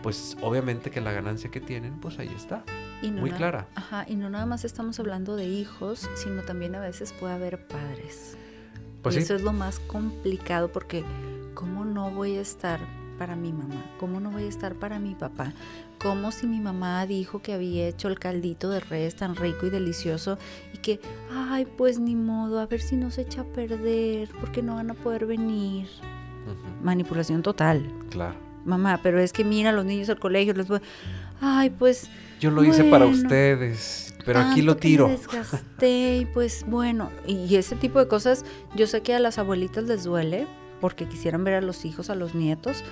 pues 0.00 0.36
obviamente 0.42 0.92
que 0.92 1.00
la 1.00 1.10
ganancia 1.10 1.50
que 1.50 1.60
tienen 1.60 1.98
pues 1.98 2.20
ahí 2.20 2.30
está 2.36 2.62
muy 3.02 3.32
clara. 3.32 3.66
ajá 3.74 4.04
y 4.06 4.14
no 4.14 4.30
nada 4.30 4.46
más 4.46 4.64
estamos 4.64 5.00
hablando 5.00 5.34
de 5.34 5.46
hijos 5.46 6.08
sino 6.14 6.42
también 6.42 6.76
a 6.76 6.80
veces 6.80 7.12
puede 7.12 7.34
haber 7.34 7.66
padres. 7.66 8.36
Pues 9.02 9.16
y 9.16 9.18
eso 9.18 9.34
es 9.34 9.42
lo 9.42 9.52
más 9.52 9.80
complicado 9.80 10.70
porque 10.70 11.04
cómo 11.54 11.84
no 11.84 12.12
voy 12.12 12.36
a 12.36 12.42
estar 12.42 12.78
para 13.18 13.36
mi 13.36 13.52
mamá? 13.52 13.84
¿Cómo 13.98 14.20
no 14.20 14.30
voy 14.30 14.44
a 14.44 14.48
estar 14.48 14.74
para 14.74 14.98
mi 14.98 15.14
papá? 15.14 15.52
¿Cómo 16.00 16.30
si 16.30 16.46
mi 16.46 16.60
mamá 16.60 17.06
dijo 17.06 17.40
que 17.40 17.52
había 17.52 17.88
hecho 17.88 18.08
el 18.08 18.18
caldito 18.18 18.70
de 18.70 18.80
res 18.80 19.16
tan 19.16 19.34
rico 19.36 19.66
y 19.66 19.70
delicioso 19.70 20.38
y 20.72 20.78
que, 20.78 21.00
ay, 21.32 21.66
pues 21.76 21.98
ni 21.98 22.14
modo, 22.14 22.60
a 22.60 22.66
ver 22.66 22.80
si 22.80 22.96
no 22.96 23.10
se 23.10 23.22
echa 23.22 23.42
a 23.42 23.44
perder, 23.44 24.28
porque 24.40 24.62
no 24.62 24.76
van 24.76 24.90
a 24.90 24.94
poder 24.94 25.26
venir? 25.26 25.88
Manipulación 26.82 27.42
total. 27.42 27.90
Claro. 28.10 28.36
Mamá, 28.64 29.00
pero 29.02 29.20
es 29.20 29.32
que 29.32 29.44
mira, 29.44 29.72
los 29.72 29.84
niños 29.84 30.08
al 30.10 30.18
colegio 30.18 30.52
les 30.54 30.68
voy, 30.68 30.80
ay, 31.40 31.70
pues... 31.70 32.10
Yo 32.40 32.50
lo 32.50 32.64
hice 32.64 32.84
para 32.84 33.06
ustedes, 33.06 34.14
pero 34.24 34.40
aquí 34.40 34.60
lo 34.60 34.76
tiro. 34.76 35.08
Me 35.08 35.16
desgasté 35.16 36.18
y 36.18 36.26
pues 36.26 36.66
bueno, 36.66 37.10
y 37.26 37.54
ese 37.56 37.76
tipo 37.76 37.98
de 37.98 38.08
cosas, 38.08 38.44
yo 38.74 38.86
sé 38.86 39.00
que 39.00 39.14
a 39.14 39.20
las 39.20 39.38
abuelitas 39.38 39.84
les 39.84 40.04
duele, 40.04 40.46
porque 40.80 41.06
quisieran 41.06 41.44
ver 41.44 41.54
a 41.54 41.60
los 41.60 41.84
hijos, 41.84 42.10
a 42.10 42.14
los 42.14 42.34
nietos, 42.34 42.84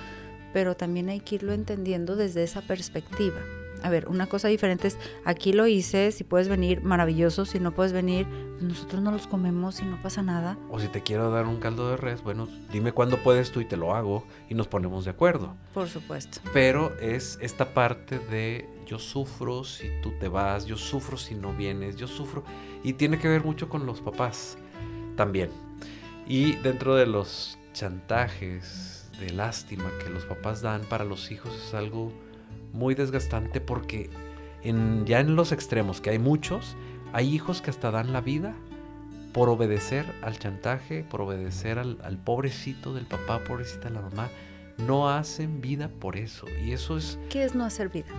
pero 0.53 0.75
también 0.75 1.09
hay 1.09 1.19
que 1.19 1.35
irlo 1.35 1.53
entendiendo 1.53 2.15
desde 2.15 2.43
esa 2.43 2.61
perspectiva. 2.61 3.39
A 3.83 3.89
ver, 3.89 4.07
una 4.07 4.25
cosa 4.27 4.47
diferente 4.47 4.87
es, 4.87 4.97
aquí 5.25 5.53
lo 5.53 5.67
hice, 5.67 6.11
si 6.11 6.23
puedes 6.23 6.47
venir, 6.47 6.81
maravilloso, 6.81 7.45
si 7.45 7.59
no 7.59 7.73
puedes 7.73 7.93
venir, 7.93 8.25
pues 8.53 8.63
nosotros 8.63 9.01
no 9.01 9.11
los 9.11 9.27
comemos 9.27 9.81
y 9.81 9.85
no 9.85 10.01
pasa 10.01 10.23
nada. 10.23 10.57
O 10.71 10.79
si 10.79 10.87
te 10.87 11.01
quiero 11.01 11.29
dar 11.29 11.45
un 11.45 11.59
caldo 11.59 11.91
de 11.91 11.97
res, 11.97 12.23
bueno, 12.23 12.47
dime 12.71 12.93
cuándo 12.93 13.17
puedes 13.17 13.51
tú 13.51 13.61
y 13.61 13.65
te 13.65 13.77
lo 13.77 13.93
hago 13.93 14.25
y 14.49 14.55
nos 14.55 14.67
ponemos 14.67 15.05
de 15.05 15.11
acuerdo. 15.11 15.55
Por 15.73 15.87
supuesto. 15.87 16.39
Pero 16.53 16.97
es 16.99 17.37
esta 17.41 17.73
parte 17.73 18.17
de 18.17 18.67
yo 18.85 18.97
sufro 18.97 19.63
si 19.63 19.89
tú 20.01 20.13
te 20.19 20.29
vas, 20.29 20.65
yo 20.65 20.77
sufro 20.77 21.17
si 21.17 21.35
no 21.35 21.53
vienes, 21.53 21.95
yo 21.95 22.07
sufro. 22.07 22.43
Y 22.83 22.93
tiene 22.93 23.19
que 23.19 23.27
ver 23.27 23.43
mucho 23.43 23.67
con 23.67 23.85
los 23.85 24.01
papás 24.01 24.57
también. 25.15 25.49
Y 26.27 26.55
dentro 26.55 26.95
de 26.95 27.05
los 27.05 27.54
chantajes 27.75 29.09
de 29.19 29.31
lástima 29.31 29.91
que 30.01 30.09
los 30.09 30.25
papás 30.25 30.61
dan 30.61 30.81
para 30.83 31.03
los 31.03 31.29
hijos 31.29 31.53
es 31.67 31.73
algo 31.73 32.11
muy 32.71 32.95
desgastante 32.95 33.59
porque 33.59 34.09
en, 34.63 35.05
ya 35.05 35.19
en 35.19 35.35
los 35.35 35.51
extremos, 35.51 35.99
que 35.99 36.09
hay 36.09 36.19
muchos, 36.19 36.75
hay 37.13 37.33
hijos 37.33 37.61
que 37.61 37.69
hasta 37.69 37.91
dan 37.91 38.13
la 38.13 38.21
vida 38.21 38.55
por 39.33 39.49
obedecer 39.49 40.05
al 40.21 40.39
chantaje, 40.39 41.03
por 41.03 41.21
obedecer 41.21 41.77
al, 41.77 41.99
al 42.01 42.17
pobrecito 42.17 42.93
del 42.93 43.05
papá, 43.05 43.43
pobrecita 43.43 43.89
de 43.89 43.95
la 43.95 44.01
mamá. 44.01 44.29
No 44.77 45.09
hacen 45.09 45.59
vida 45.59 45.89
por 45.89 46.15
eso. 46.15 46.47
Y 46.65 46.71
eso 46.71 46.97
es... 46.97 47.19
¿Qué 47.29 47.43
es 47.43 47.55
no 47.55 47.65
hacer 47.65 47.89
vida? 47.89 48.13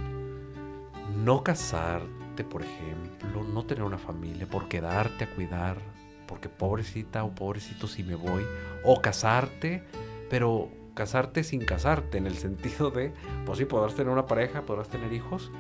No 1.25 1.43
casarte, 1.43 2.45
por 2.45 2.63
ejemplo, 2.63 3.45
no 3.45 3.65
tener 3.65 3.85
una 3.85 3.99
familia, 3.99 4.47
por 4.47 4.69
quedarte 4.69 5.25
a 5.25 5.35
cuidar 5.35 5.79
porque 6.27 6.49
pobrecita 6.49 7.25
o 7.25 7.35
pobrecito 7.35 7.87
si 7.87 8.03
me 8.03 8.15
voy, 8.15 8.45
o 8.85 9.01
casarte, 9.01 9.83
pero 10.29 10.71
casarte 10.95 11.45
sin 11.45 11.65
casarte, 11.65 12.19
en 12.19 12.27
el 12.27 12.37
sentido 12.39 12.91
de, 12.91 13.13
pues 13.45 13.59
sí, 13.59 13.65
podrás 13.65 13.95
tener 13.95 14.13
una 14.13 14.27
pareja, 14.27 14.63
podrás 14.63 14.89
tener 14.89 15.13
hijos, 15.13 15.51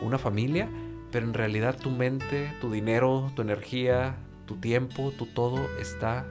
una 0.00 0.18
familia, 0.18 0.68
pero 1.10 1.26
en 1.26 1.34
realidad 1.34 1.76
tu 1.76 1.90
mente, 1.90 2.52
tu 2.60 2.70
dinero, 2.70 3.30
tu 3.34 3.42
energía, 3.42 4.16
tu 4.46 4.56
tiempo, 4.56 5.12
tu 5.12 5.26
todo 5.26 5.58
está 5.80 6.26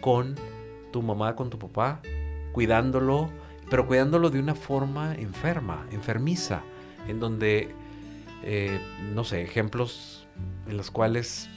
con 0.00 0.34
tu 0.92 1.02
mamá, 1.02 1.36
con 1.36 1.50
tu 1.50 1.58
papá, 1.58 2.00
cuidándolo, 2.52 3.30
pero 3.70 3.86
cuidándolo 3.86 4.30
de 4.30 4.38
una 4.38 4.54
forma 4.54 5.14
enferma, 5.14 5.86
enfermiza, 5.90 6.62
en 7.08 7.20
donde, 7.20 7.74
eh, 8.42 8.80
no 9.14 9.24
sé, 9.24 9.42
ejemplos 9.42 10.26
en 10.68 10.76
los 10.76 10.90
cuales 10.90 11.48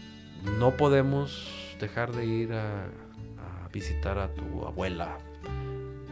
no 0.57 0.77
podemos 0.77 1.68
dejar 1.79 2.12
de 2.12 2.25
ir 2.25 2.53
a, 2.53 2.89
visitar 3.71 4.17
a 4.17 4.33
tu 4.33 4.65
abuela 4.65 5.19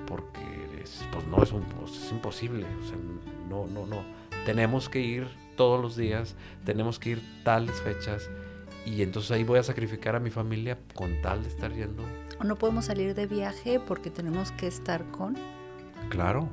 porque 0.05 0.83
pues 1.11 1.27
no 1.27 1.41
es, 1.41 1.51
un, 1.51 1.63
pues, 1.63 1.91
es 1.91 2.11
imposible, 2.11 2.65
o 2.81 2.85
sea, 2.85 2.97
no, 3.49 3.65
no, 3.67 3.85
no. 3.85 4.03
Tenemos 4.45 4.89
que 4.89 4.99
ir 4.99 5.27
todos 5.55 5.81
los 5.81 5.95
días, 5.97 6.35
tenemos 6.63 6.99
que 6.99 7.09
ir 7.11 7.43
tales 7.43 7.81
fechas 7.81 8.29
y 8.85 9.01
entonces 9.01 9.31
ahí 9.31 9.43
voy 9.43 9.59
a 9.59 9.63
sacrificar 9.63 10.15
a 10.15 10.19
mi 10.19 10.29
familia 10.29 10.77
con 10.93 11.21
tal 11.21 11.43
de 11.43 11.49
estar 11.49 11.73
yendo. 11.73 12.03
O 12.39 12.43
no 12.45 12.55
podemos 12.55 12.85
salir 12.85 13.15
de 13.15 13.27
viaje 13.27 13.79
porque 13.79 14.09
tenemos 14.09 14.51
que 14.53 14.67
estar 14.67 15.03
con. 15.11 15.35
Claro. 16.09 16.47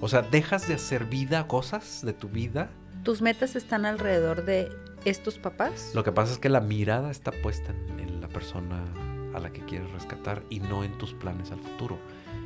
O 0.00 0.08
sea, 0.08 0.22
dejas 0.22 0.66
de 0.66 0.74
hacer 0.74 1.04
vida, 1.04 1.46
cosas 1.46 2.02
de 2.04 2.14
tu 2.14 2.28
vida. 2.28 2.70
¿Tus 3.02 3.20
metas 3.20 3.54
están 3.54 3.84
alrededor 3.84 4.44
de 4.44 4.70
estos 5.04 5.38
papás? 5.38 5.90
Lo 5.94 6.04
que 6.04 6.12
pasa 6.12 6.32
es 6.32 6.38
que 6.38 6.48
la 6.48 6.60
mirada 6.60 7.10
está 7.10 7.32
puesta 7.42 7.72
en, 7.72 8.00
en 8.00 8.13
persona 8.34 8.84
a 9.32 9.40
la 9.40 9.50
que 9.50 9.64
quieres 9.64 9.90
rescatar 9.92 10.42
y 10.50 10.60
no 10.60 10.84
en 10.84 10.98
tus 10.98 11.14
planes 11.14 11.50
al 11.50 11.60
futuro. 11.60 11.98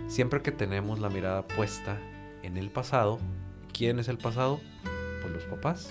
Siempre 0.06 0.40
que 0.40 0.52
tenemos 0.52 1.00
la 1.00 1.10
mirada 1.10 1.48
puesta 1.48 1.98
en 2.44 2.56
el 2.56 2.70
pasado, 2.70 3.18
¿quién 3.72 3.98
es 3.98 4.06
el 4.06 4.18
pasado? 4.18 4.60
Pues 5.20 5.32
los 5.32 5.44
papás, 5.44 5.90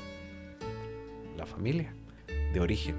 la 1.36 1.46
familia 1.46 1.94
de 2.54 2.60
origen. 2.62 2.96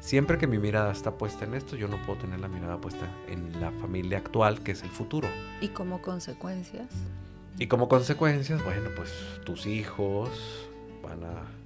Siempre 0.00 0.38
que 0.38 0.46
mi 0.46 0.58
mirada 0.58 0.92
está 0.92 1.18
puesta 1.18 1.44
en 1.44 1.54
esto, 1.54 1.74
yo 1.74 1.88
no 1.88 2.00
puedo 2.02 2.20
tener 2.20 2.38
la 2.38 2.48
mirada 2.48 2.80
puesta 2.80 3.06
en 3.26 3.60
la 3.60 3.72
familia 3.72 4.18
actual, 4.18 4.62
que 4.62 4.72
es 4.72 4.82
el 4.82 4.90
futuro. 4.90 5.28
¿Y 5.60 5.68
como 5.68 6.00
consecuencias? 6.00 6.88
Y 7.58 7.66
como 7.66 7.88
consecuencias, 7.88 8.62
bueno, 8.62 8.90
pues 8.94 9.12
tus 9.44 9.66
hijos 9.66 10.30
van 11.02 11.24
a 11.24 11.57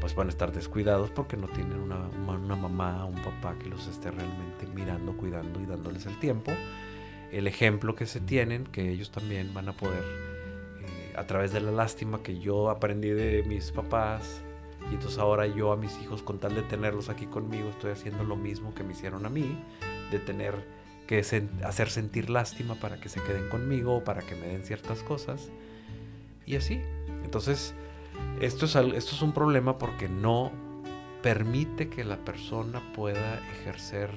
pues 0.00 0.14
van 0.14 0.28
a 0.28 0.30
estar 0.30 0.52
descuidados 0.52 1.10
porque 1.10 1.36
no 1.36 1.46
tienen 1.48 1.78
una, 1.78 2.08
una 2.26 2.56
mamá, 2.56 3.04
un 3.04 3.16
papá 3.16 3.56
que 3.58 3.68
los 3.68 3.86
esté 3.86 4.10
realmente 4.10 4.66
mirando, 4.74 5.12
cuidando 5.16 5.60
y 5.60 5.66
dándoles 5.66 6.06
el 6.06 6.18
tiempo. 6.18 6.52
El 7.30 7.46
ejemplo 7.46 7.94
que 7.94 8.06
se 8.06 8.20
tienen, 8.20 8.64
que 8.64 8.90
ellos 8.90 9.10
también 9.10 9.52
van 9.54 9.68
a 9.68 9.72
poder, 9.72 10.02
eh, 10.02 11.14
a 11.16 11.26
través 11.26 11.52
de 11.52 11.60
la 11.60 11.70
lástima 11.70 12.22
que 12.22 12.40
yo 12.40 12.70
aprendí 12.70 13.10
de 13.10 13.44
mis 13.44 13.70
papás, 13.70 14.42
y 14.90 14.94
entonces 14.94 15.18
ahora 15.18 15.46
yo 15.46 15.72
a 15.72 15.76
mis 15.76 15.96
hijos, 16.00 16.22
con 16.22 16.38
tal 16.38 16.54
de 16.54 16.62
tenerlos 16.62 17.08
aquí 17.08 17.26
conmigo, 17.26 17.68
estoy 17.68 17.92
haciendo 17.92 18.24
lo 18.24 18.36
mismo 18.36 18.74
que 18.74 18.82
me 18.82 18.92
hicieron 18.92 19.26
a 19.26 19.28
mí, 19.28 19.56
de 20.10 20.18
tener 20.18 20.54
que 21.06 21.18
hacer 21.64 21.90
sentir 21.90 22.30
lástima 22.30 22.76
para 22.76 23.00
que 23.00 23.08
se 23.08 23.20
queden 23.20 23.48
conmigo, 23.48 24.02
para 24.04 24.22
que 24.22 24.34
me 24.34 24.46
den 24.46 24.64
ciertas 24.64 25.02
cosas. 25.02 25.50
Y 26.46 26.56
así. 26.56 26.80
Entonces, 27.24 27.74
esto 28.40 28.66
es, 28.66 28.74
esto 28.76 29.14
es 29.14 29.22
un 29.22 29.32
problema 29.32 29.78
porque 29.78 30.08
no 30.08 30.50
permite 31.22 31.88
que 31.88 32.04
la 32.04 32.16
persona 32.16 32.80
pueda 32.94 33.40
ejercer 33.52 34.10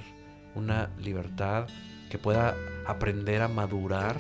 una 0.56 0.90
libertad, 0.98 1.68
que 2.10 2.18
pueda 2.18 2.56
aprender 2.86 3.42
a 3.42 3.48
madurar 3.48 4.18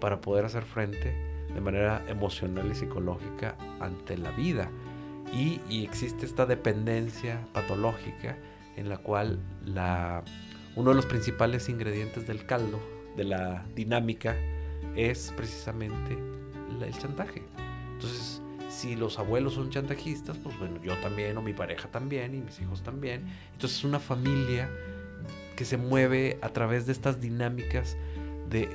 para 0.00 0.20
poder 0.20 0.44
hacer 0.44 0.64
frente 0.64 1.14
de 1.52 1.60
manera 1.60 2.04
emocional 2.08 2.70
y 2.70 2.74
psicológica 2.74 3.56
ante 3.80 4.18
la 4.18 4.30
vida. 4.32 4.70
Y, 5.32 5.60
y 5.68 5.84
existe 5.84 6.26
esta 6.26 6.46
dependencia 6.46 7.46
patológica 7.52 8.36
en 8.76 8.88
la 8.88 8.98
cual 8.98 9.40
la, 9.64 10.22
uno 10.76 10.90
de 10.90 10.96
los 10.96 11.06
principales 11.06 11.68
ingredientes 11.68 12.26
del 12.26 12.46
caldo, 12.46 12.80
de 13.16 13.24
la 13.24 13.64
dinámica, 13.74 14.36
es 14.94 15.32
precisamente 15.36 16.16
el 16.80 16.96
chantaje. 16.98 17.42
Entonces, 17.94 18.42
si 18.68 18.96
los 18.96 19.18
abuelos 19.18 19.54
son 19.54 19.70
chantajistas, 19.70 20.36
pues 20.38 20.58
bueno, 20.58 20.80
yo 20.82 20.94
también, 20.98 21.36
o 21.36 21.42
mi 21.42 21.52
pareja 21.52 21.88
también, 21.88 22.34
y 22.34 22.40
mis 22.40 22.60
hijos 22.60 22.82
también. 22.82 23.24
Entonces 23.52 23.78
es 23.78 23.84
una 23.84 23.98
familia 23.98 24.70
que 25.56 25.64
se 25.64 25.76
mueve 25.76 26.38
a 26.42 26.50
través 26.50 26.86
de 26.86 26.92
estas 26.92 27.20
dinámicas 27.20 27.96
de, 28.48 28.68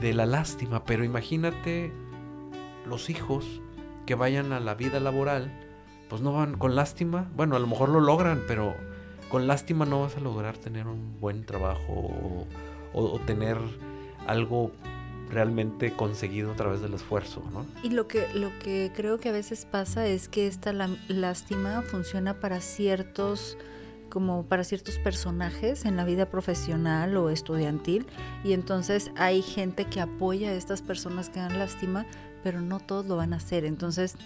de 0.00 0.14
la 0.14 0.26
lástima. 0.26 0.84
Pero 0.84 1.04
imagínate 1.04 1.92
los 2.86 3.10
hijos 3.10 3.60
que 4.06 4.14
vayan 4.14 4.52
a 4.52 4.60
la 4.60 4.74
vida 4.74 4.98
laboral, 5.00 5.52
pues 6.08 6.22
no 6.22 6.32
van 6.32 6.56
con 6.56 6.74
lástima. 6.74 7.30
Bueno, 7.36 7.54
a 7.56 7.58
lo 7.58 7.66
mejor 7.66 7.90
lo 7.90 8.00
logran, 8.00 8.42
pero 8.48 8.74
con 9.30 9.46
lástima 9.46 9.84
no 9.84 10.00
vas 10.00 10.16
a 10.16 10.20
lograr 10.20 10.56
tener 10.56 10.86
un 10.86 11.20
buen 11.20 11.44
trabajo 11.44 11.92
o, 11.92 12.46
o 12.94 13.18
tener 13.20 13.58
algo 14.26 14.72
realmente 15.30 15.92
conseguido 15.92 16.52
a 16.52 16.56
través 16.56 16.80
del 16.80 16.94
esfuerzo, 16.94 17.42
¿no? 17.52 17.66
Y 17.82 17.90
lo 17.90 18.08
que, 18.08 18.26
lo 18.34 18.50
que 18.58 18.92
creo 18.94 19.18
que 19.18 19.28
a 19.28 19.32
veces 19.32 19.66
pasa 19.66 20.06
es 20.06 20.28
que 20.28 20.46
esta 20.46 20.72
lástima 21.08 21.82
funciona 21.82 22.40
para 22.40 22.60
ciertos 22.60 23.56
como 24.08 24.44
para 24.44 24.64
ciertos 24.64 24.98
personajes 24.98 25.84
en 25.84 25.96
la 25.96 26.04
vida 26.04 26.30
profesional 26.30 27.14
o 27.18 27.28
estudiantil 27.28 28.06
y 28.42 28.54
entonces 28.54 29.10
hay 29.16 29.42
gente 29.42 29.84
que 29.84 30.00
apoya 30.00 30.48
a 30.48 30.54
estas 30.54 30.80
personas 30.80 31.28
que 31.28 31.40
dan 31.40 31.58
lástima, 31.58 32.06
pero 32.42 32.60
no 32.60 32.80
todos 32.80 33.06
lo 33.06 33.16
van 33.16 33.34
a 33.34 33.36
hacer. 33.36 33.66
Entonces, 33.66 34.16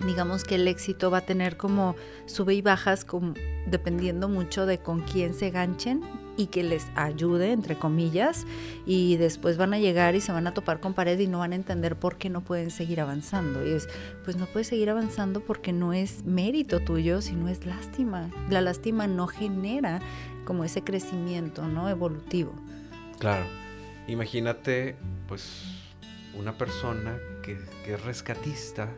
digamos 0.00 0.44
que 0.44 0.56
el 0.56 0.66
éxito 0.66 1.10
va 1.10 1.18
a 1.18 1.26
tener 1.26 1.56
como 1.56 1.94
sube 2.26 2.54
y 2.54 2.62
bajas 2.62 3.04
como, 3.04 3.34
dependiendo 3.66 4.28
mucho 4.28 4.66
de 4.66 4.78
con 4.78 5.02
quién 5.02 5.34
se 5.34 5.50
ganchen 5.50 6.02
y 6.36 6.46
que 6.46 6.64
les 6.64 6.88
ayude, 6.96 7.52
entre 7.52 7.78
comillas, 7.78 8.44
y 8.86 9.16
después 9.16 9.56
van 9.56 9.72
a 9.72 9.78
llegar 9.78 10.16
y 10.16 10.20
se 10.20 10.32
van 10.32 10.46
a 10.46 10.54
topar 10.54 10.80
con 10.80 10.94
pared 10.94 11.18
y 11.18 11.28
no 11.28 11.38
van 11.38 11.52
a 11.52 11.56
entender 11.56 11.96
por 11.96 12.16
qué 12.16 12.28
no 12.28 12.40
pueden 12.40 12.70
seguir 12.70 13.00
avanzando. 13.00 13.64
Y 13.64 13.70
es, 13.70 13.88
pues 14.24 14.36
no 14.36 14.46
puedes 14.46 14.66
seguir 14.66 14.90
avanzando 14.90 15.40
porque 15.40 15.72
no 15.72 15.92
es 15.92 16.24
mérito 16.24 16.80
tuyo, 16.80 17.22
sino 17.22 17.48
es 17.48 17.64
lástima. 17.66 18.30
La 18.50 18.60
lástima 18.60 19.06
no 19.06 19.28
genera 19.28 20.00
como 20.44 20.64
ese 20.64 20.82
crecimiento, 20.82 21.66
¿no? 21.68 21.88
Evolutivo. 21.88 22.52
Claro. 23.18 23.46
Imagínate, 24.08 24.96
pues, 25.28 25.62
una 26.36 26.58
persona 26.58 27.16
que, 27.42 27.58
que, 27.84 27.94
es 27.94 28.04
rescatista 28.04 28.90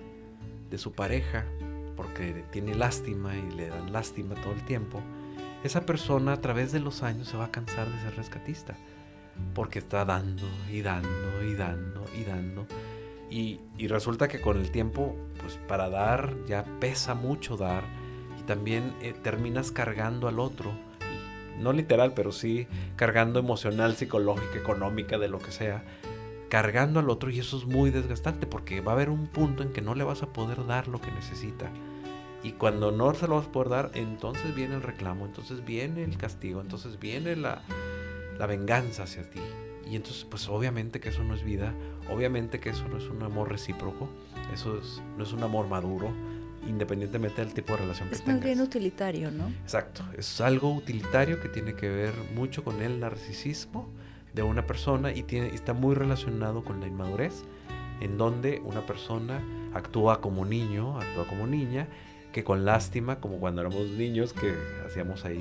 de 0.71 0.79
su 0.79 0.93
pareja 0.93 1.45
porque 1.97 2.45
tiene 2.51 2.75
lástima 2.75 3.35
y 3.37 3.51
le 3.53 3.69
dan 3.69 3.93
lástima 3.93 4.35
todo 4.35 4.53
el 4.53 4.65
tiempo, 4.65 5.01
esa 5.65 5.87
persona 5.87 6.35
a 6.35 6.41
través 6.41 6.73
de 6.73 6.81
los 6.81 7.03
años 7.03 7.29
se 7.29 7.37
va 7.37 7.47
a 7.47 7.51
cansar 7.51 7.91
de 7.91 7.99
ser 8.01 8.17
rescatista 8.17 8.77
porque 9.55 9.79
está 9.79 10.05
dando 10.05 10.47
y 10.71 10.83
dando 10.83 11.43
y 11.45 11.55
dando 11.55 12.05
y 12.17 12.25
dando. 12.25 12.67
Y, 13.29 13.61
y 13.77 13.89
resulta 13.89 14.29
que 14.29 14.41
con 14.41 14.59
el 14.59 14.71
tiempo, 14.71 15.17
pues 15.41 15.59
para 15.67 15.89
dar 15.89 16.35
ya 16.47 16.65
pesa 16.81 17.15
mucho 17.15 17.57
dar 17.57 17.83
y 18.39 18.43
también 18.43 18.95
eh, 19.03 19.15
terminas 19.21 19.73
cargando 19.73 20.29
al 20.29 20.39
otro 20.39 20.73
no 21.59 21.73
literal, 21.73 22.13
pero 22.15 22.33
sí 22.33 22.67
cargando 22.97 23.39
emocional, 23.39 23.97
psicológica, 23.97 24.57
económica, 24.57 25.19
de 25.19 25.29
lo 25.29 25.39
que 25.39 25.51
sea, 25.51 25.85
cargando 26.49 27.01
al 27.01 27.11
otro 27.11 27.31
y 27.31 27.39
eso 27.39 27.57
es 27.57 27.65
muy 27.65 27.91
desgastante 27.91 28.47
porque 28.47 28.81
va 28.81 28.93
a 28.93 28.95
haber 28.95 29.11
un 29.11 29.27
punto 29.27 29.63
en 29.63 29.73
que 29.73 29.83
no 29.83 29.95
le 29.95 30.05
vas 30.05 30.23
a 30.23 30.33
poder 30.33 30.67
dar 30.67 30.89
lo 30.89 31.01
que 31.01 31.11
necesita. 31.11 31.71
Y 32.43 32.53
cuando 32.53 32.93
no 32.93 33.13
se 33.15 33.27
lo 33.27 33.37
vas 33.37 33.47
a 33.47 33.53
poder 33.53 33.69
dar, 33.71 33.91
entonces 33.95 34.55
viene 34.55 34.77
el 34.77 34.83
reclamo, 34.83 35.27
entonces 35.27 35.65
viene 35.65 36.05
el 36.05 36.17
castigo, 36.17 36.61
entonces 36.61 37.01
viene 37.01 37.35
la, 37.35 37.63
la 38.39 38.47
venganza 38.47 39.05
hacia 39.05 39.29
ti. 39.29 39.41
Y 39.91 39.97
entonces, 39.97 40.25
pues 40.25 40.49
obviamente 40.49 41.01
que 41.01 41.09
eso 41.09 41.23
no 41.25 41.35
es 41.35 41.45
vida, 41.45 41.75
obviamente 42.11 42.61
que 42.61 42.71
eso 42.71 42.87
no 42.89 42.99
es 42.99 43.05
un 43.05 43.23
amor 43.23 43.51
recíproco, 43.51 44.09
eso 44.53 44.81
no 45.17 45.25
es 45.25 45.33
un 45.33 45.43
amor 45.43 45.69
maduro, 45.69 46.13
independientemente 46.69 47.43
del 47.43 47.55
tipo 47.55 47.73
de 47.73 47.81
relación 47.81 48.09
que 48.09 48.17
tengas. 48.17 48.37
Es 48.37 48.45
bien 48.45 48.61
utilitario, 48.61 49.31
¿no? 49.31 49.49
Exacto, 49.63 50.05
es 50.17 50.41
algo 50.41 50.73
utilitario 50.73 51.41
que 51.41 51.49
tiene 51.49 51.75
que 51.75 51.89
ver 51.89 52.13
mucho 52.35 52.65
con 52.65 52.83
el 52.83 53.01
narcisismo 53.01 53.89
de 54.37 54.43
una 54.43 54.67
persona 54.67 55.13
y 55.13 55.23
tiene, 55.23 55.49
está 55.49 55.73
muy 55.73 55.95
relacionado 55.95 56.63
con 56.63 56.79
la 56.81 56.87
inmadurez, 56.87 57.45
en 58.01 58.19
donde 58.19 58.61
una 58.65 58.85
persona 58.85 59.43
actúa 59.73 60.21
como 60.21 60.45
niño, 60.45 61.01
actúa 61.01 61.27
como 61.27 61.47
niña, 61.47 61.89
que 62.33 62.45
con 62.45 62.67
lástima, 62.67 63.19
como 63.19 63.41
cuando 63.41 63.63
éramos 63.63 63.89
niños, 63.89 64.35
que 64.35 64.55
hacíamos 64.87 65.25
ahí 65.25 65.41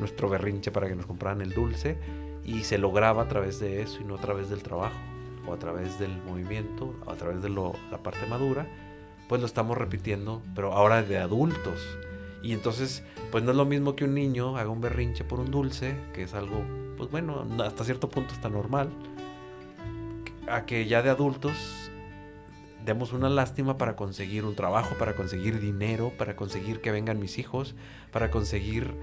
nuestro 0.00 0.30
berrinche 0.30 0.70
para 0.70 0.88
que 0.88 0.96
nos 0.96 1.04
compraran 1.04 1.42
el 1.42 1.50
dulce, 1.50 1.98
y 2.42 2.64
se 2.64 2.78
lograba 2.78 3.24
a 3.24 3.28
través 3.28 3.60
de 3.60 3.82
eso 3.82 4.00
y 4.00 4.04
no 4.04 4.14
a 4.14 4.20
través 4.20 4.48
del 4.48 4.62
trabajo, 4.62 4.96
o 5.46 5.52
a 5.52 5.58
través 5.58 5.98
del 5.98 6.16
movimiento, 6.22 6.94
o 7.04 7.10
a 7.10 7.16
través 7.16 7.42
de 7.42 7.50
la 7.50 7.98
parte 8.02 8.26
madura, 8.26 8.66
pues 9.28 9.42
lo 9.42 9.46
estamos 9.46 9.76
repitiendo, 9.76 10.40
pero 10.54 10.72
ahora 10.72 11.02
de 11.02 11.18
adultos. 11.18 11.86
Y 12.42 12.52
entonces, 12.52 13.02
pues 13.30 13.44
no 13.44 13.50
es 13.50 13.56
lo 13.58 13.66
mismo 13.66 13.94
que 13.94 14.04
un 14.04 14.14
niño 14.14 14.56
haga 14.56 14.70
un 14.70 14.80
berrinche 14.80 15.22
por 15.22 15.38
un 15.38 15.50
dulce, 15.50 15.96
que 16.14 16.22
es 16.22 16.32
algo, 16.32 16.64
pues 16.96 17.10
bueno, 17.10 17.46
hasta 17.64 17.84
cierto 17.84 18.08
punto 18.08 18.34
está 18.34 18.48
normal, 18.48 18.90
a 20.48 20.64
que 20.64 20.86
ya 20.86 21.02
de 21.02 21.10
adultos 21.10 21.90
demos 22.84 23.12
una 23.12 23.28
lástima 23.28 23.78
para 23.78 23.96
conseguir 23.96 24.44
un 24.44 24.54
trabajo, 24.54 24.94
para 24.98 25.14
conseguir 25.14 25.60
dinero, 25.60 26.12
para 26.16 26.36
conseguir 26.36 26.80
que 26.80 26.92
vengan 26.92 27.18
mis 27.18 27.38
hijos, 27.38 27.74
para 28.12 28.30
conseguir 28.30 28.94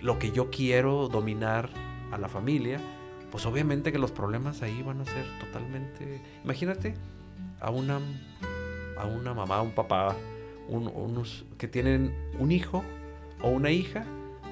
lo 0.00 0.18
que 0.18 0.32
yo 0.32 0.50
quiero 0.50 1.08
dominar 1.08 1.68
a 2.10 2.18
la 2.18 2.28
familia, 2.28 2.80
pues 3.30 3.46
obviamente 3.46 3.92
que 3.92 3.98
los 3.98 4.12
problemas 4.12 4.62
ahí 4.62 4.82
van 4.82 5.00
a 5.00 5.04
ser 5.04 5.24
totalmente... 5.38 6.20
Imagínate 6.44 6.94
a 7.60 7.70
una 7.70 8.00
a 8.96 9.06
una 9.06 9.34
mamá, 9.34 9.60
un 9.62 9.72
papá, 9.72 10.16
unos 10.68 11.44
que 11.58 11.68
tienen 11.68 12.14
un 12.38 12.52
hijo 12.52 12.84
o 13.42 13.48
una 13.48 13.70
hija 13.70 14.04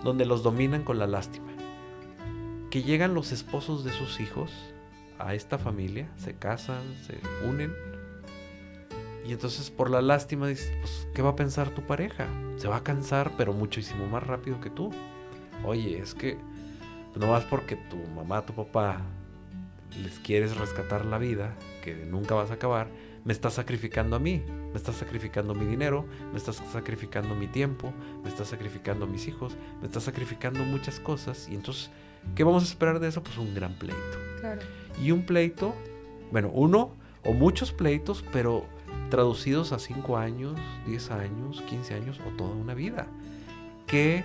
donde 0.03 0.27
los 0.27 0.43
dominan 0.43 0.83
con 0.83 0.99
la 0.99 1.07
lástima. 1.07 1.50
Que 2.71 2.83
llegan 2.83 3.15
los 3.15 3.33
esposos 3.33 3.85
de 3.85 3.93
sus 3.93 4.21
hijos 4.21 4.53
a 5.19 5.35
esta 5.35 5.59
familia, 5.59 6.09
se 6.17 6.35
casan, 6.35 6.83
se 7.07 7.19
unen. 7.47 7.75
Y 9.27 9.33
entonces 9.33 9.71
por 9.71 9.91
la 9.91 10.01
lástima 10.01 10.49
dices, 10.49 10.73
pues, 10.81 11.09
¿qué 11.15 11.23
va 11.23 11.31
a 11.31 11.37
pensar 11.37 11.71
tu 11.71 11.83
pareja? 11.83 12.27
Se 12.57 12.69
va 12.69 12.77
a 12.77 12.85
cansar, 12.85 13.33
pero 13.37 13.53
muchísimo 13.53 14.07
más 14.07 14.27
rápido 14.27 14.61
que 14.61 14.71
tú. 14.71 14.91
Oye, 15.65 15.99
es 15.99 16.15
que 16.15 16.39
no 17.17 17.27
más 17.27 17.45
porque 17.45 17.77
tu 17.77 17.97
mamá, 18.15 18.47
tu 18.47 18.55
papá 18.55 19.03
les 20.03 20.19
quieres 20.21 20.57
rescatar 20.57 21.05
la 21.05 21.19
vida, 21.19 21.57
que 21.83 21.95
nunca 21.95 22.35
vas 22.35 22.51
a 22.51 22.55
acabar, 22.55 22.89
me 23.25 23.33
estás 23.33 23.55
sacrificando 23.55 24.17
a 24.17 24.19
mí, 24.19 24.43
me 24.71 24.77
estás 24.77 24.97
sacrificando 24.97 25.55
mi 25.55 25.67
dinero, 25.67 26.07
me 26.31 26.39
estás 26.39 26.63
sacrificando 26.73 27.35
mi 27.35 27.49
tiempo, 27.49 27.93
me 28.23 28.29
estás 28.29 28.49
sacrificando 28.49 29.07
mis 29.07 29.27
hijos, 29.27 29.57
me 29.81 29.87
estás 29.87 30.05
sacrificando 30.05 30.65
muchas 30.65 31.01
cosas. 31.01 31.49
Y 31.49 31.55
entonces, 31.57 31.91
¿qué 32.35 32.45
vamos 32.45 32.65
a 32.65 32.67
esperar 32.67 33.01
de 33.01 33.09
eso? 33.09 33.23
Pues 33.23 33.39
un 33.39 33.55
gran 33.55 33.75
pleito. 33.75 33.99
Y 35.03 35.11
un 35.13 35.25
pleito, 35.25 35.75
bueno, 36.31 36.51
uno 36.53 36.95
o 37.25 37.33
muchos 37.33 37.73
pleitos, 37.73 38.25
pero 38.33 38.67
traducidos 39.11 39.73
a 39.73 39.79
5 39.79 40.17
años, 40.17 40.59
10 40.87 41.11
años, 41.11 41.63
15 41.63 41.95
años 41.95 42.21
o 42.27 42.37
toda 42.37 42.55
una 42.55 42.75
vida. 42.75 43.07
¿Qué 43.87 44.25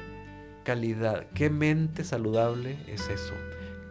calidad, 0.63 1.27
qué 1.33 1.49
mente 1.49 2.03
saludable 2.03 2.77
es 2.87 3.09
eso? 3.09 3.33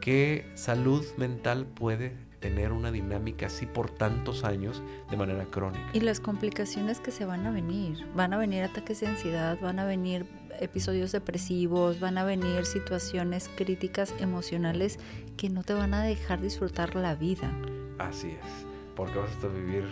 ¿Qué 0.00 0.50
salud 0.54 1.04
mental 1.16 1.66
puede 1.66 2.12
tener 2.44 2.72
una 2.72 2.92
dinámica 2.92 3.46
así 3.46 3.64
por 3.64 3.88
tantos 3.88 4.44
años 4.44 4.82
de 5.10 5.16
manera 5.16 5.46
crónica. 5.46 5.88
Y 5.94 6.00
las 6.00 6.20
complicaciones 6.20 7.00
que 7.00 7.10
se 7.10 7.24
van 7.24 7.46
a 7.46 7.50
venir, 7.50 8.06
van 8.14 8.34
a 8.34 8.36
venir 8.36 8.64
ataques 8.64 9.00
de 9.00 9.06
ansiedad, 9.06 9.58
van 9.62 9.78
a 9.78 9.86
venir 9.86 10.26
episodios 10.60 11.12
depresivos, 11.12 12.00
van 12.00 12.18
a 12.18 12.24
venir 12.24 12.66
situaciones 12.66 13.50
críticas 13.54 14.14
emocionales 14.18 14.98
que 15.36 15.50
no 15.50 15.62
te 15.62 15.74
van 15.74 15.94
a 15.94 16.02
dejar 16.02 16.40
disfrutar 16.40 16.94
la 16.94 17.14
vida. 17.14 17.50
Así 17.98 18.30
es, 18.30 18.66
porque 18.96 19.18
vas 19.18 19.30
a 19.30 19.32
estar 19.32 19.50
vivir 19.52 19.84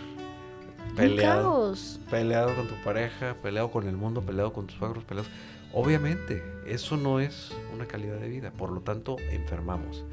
peleado, 0.95 1.73
peleado 2.09 2.55
con 2.55 2.67
tu 2.67 2.75
pareja, 2.83 3.35
peleado 3.41 3.71
con 3.71 3.87
el 3.87 3.97
mundo, 3.97 4.21
peleado 4.21 4.53
con 4.53 4.67
tus 4.67 4.77
suegros, 4.77 5.03
peleados. 5.03 5.31
Obviamente, 5.73 6.43
eso 6.67 6.97
no 6.97 7.19
es 7.19 7.51
una 7.73 7.87
calidad 7.87 8.17
de 8.17 8.27
vida, 8.27 8.51
por 8.51 8.71
lo 8.71 8.81
tanto, 8.81 9.17
enfermamos 9.31 10.03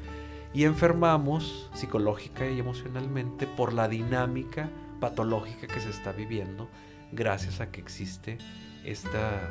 y 0.53 0.65
enfermamos 0.65 1.69
psicológica 1.73 2.49
y 2.49 2.59
emocionalmente 2.59 3.47
por 3.47 3.73
la 3.73 3.87
dinámica 3.87 4.69
patológica 4.99 5.67
que 5.67 5.79
se 5.79 5.89
está 5.89 6.11
viviendo 6.11 6.67
gracias 7.11 7.61
a 7.61 7.71
que 7.71 7.79
existe 7.79 8.37
esta, 8.83 9.49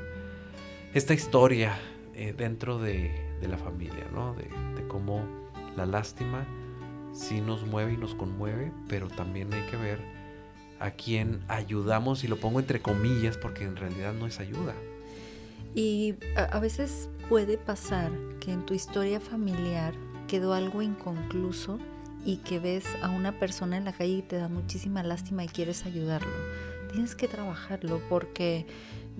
esta 0.95 1.15
historia 1.15 1.79
eh, 2.15 2.35
dentro 2.37 2.79
de, 2.79 3.29
la 3.43 3.57
familia, 3.57 4.07
¿no? 4.13 4.35
De, 4.35 4.45
de, 4.81 4.87
cómo 4.87 5.25
la 5.77 5.87
lástima 5.87 6.47
sí 7.13 7.41
nos 7.41 7.67
mueve 7.67 7.95
y 7.95 7.97
nos 7.97 8.15
conmueve, 8.15 8.73
pero 8.89 9.09
también 9.09 9.53
hay 9.55 9.63
que 9.63 9.77
ver 9.77 10.01
a 10.79 10.91
quién 10.91 11.41
ayudamos, 11.49 12.25
y 12.25 12.29
lo 12.29 12.37
pongo 12.37 12.61
entre 12.61 12.81
comillas 12.81 13.37
porque 13.37 13.65
en 13.65 13.77
realidad 13.77 14.15
no 14.15 14.27
es 14.27 14.41
ayuda. 14.41 14.75
Y 15.75 16.17
a 16.37 16.59
veces 16.59 17.09
puede 17.29 17.57
pasar 17.59 18.11
que 18.41 18.51
en 18.51 18.67
tu 18.67 18.75
historia 18.75 19.21
familiar 19.21 19.95
quedó 20.27 20.53
algo 20.55 20.83
inconcluso 20.83 21.79
y 22.25 22.39
que 22.39 22.59
ves 22.59 22.85
a 23.03 23.09
una 23.09 23.39
persona 23.39 23.77
en 23.77 23.85
la 23.85 23.93
calle 23.93 24.15
y 24.15 24.23
te 24.23 24.37
da 24.37 24.49
muchísima 24.49 25.03
lástima 25.03 25.45
y 25.45 25.49
quieres 25.49 25.87
ayudarlo. 25.87 26.33
Tienes 26.93 27.15
que 27.15 27.29
trabajarlo 27.29 28.01
porque 28.09 28.67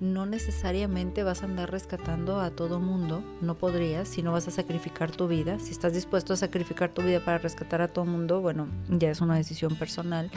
no 0.01 0.25
necesariamente 0.25 1.21
vas 1.21 1.43
a 1.43 1.45
andar 1.45 1.69
rescatando 1.69 2.41
a 2.41 2.49
todo 2.49 2.79
mundo, 2.79 3.23
no 3.39 3.55
podrías 3.55 4.07
si 4.07 4.23
no 4.23 4.31
vas 4.31 4.47
a 4.47 4.51
sacrificar 4.51 5.11
tu 5.11 5.27
vida. 5.27 5.59
Si 5.59 5.71
estás 5.71 5.93
dispuesto 5.93 6.33
a 6.33 6.37
sacrificar 6.37 6.91
tu 6.91 7.03
vida 7.03 7.23
para 7.23 7.37
rescatar 7.37 7.83
a 7.83 7.87
todo 7.87 8.05
mundo, 8.05 8.41
bueno, 8.41 8.67
ya 8.89 9.11
es 9.11 9.21
una 9.21 9.35
decisión 9.35 9.75
personal. 9.75 10.31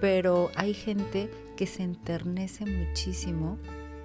Pero 0.00 0.50
hay 0.56 0.74
gente 0.74 1.30
que 1.56 1.66
se 1.66 1.84
enternece 1.84 2.66
muchísimo 2.66 3.56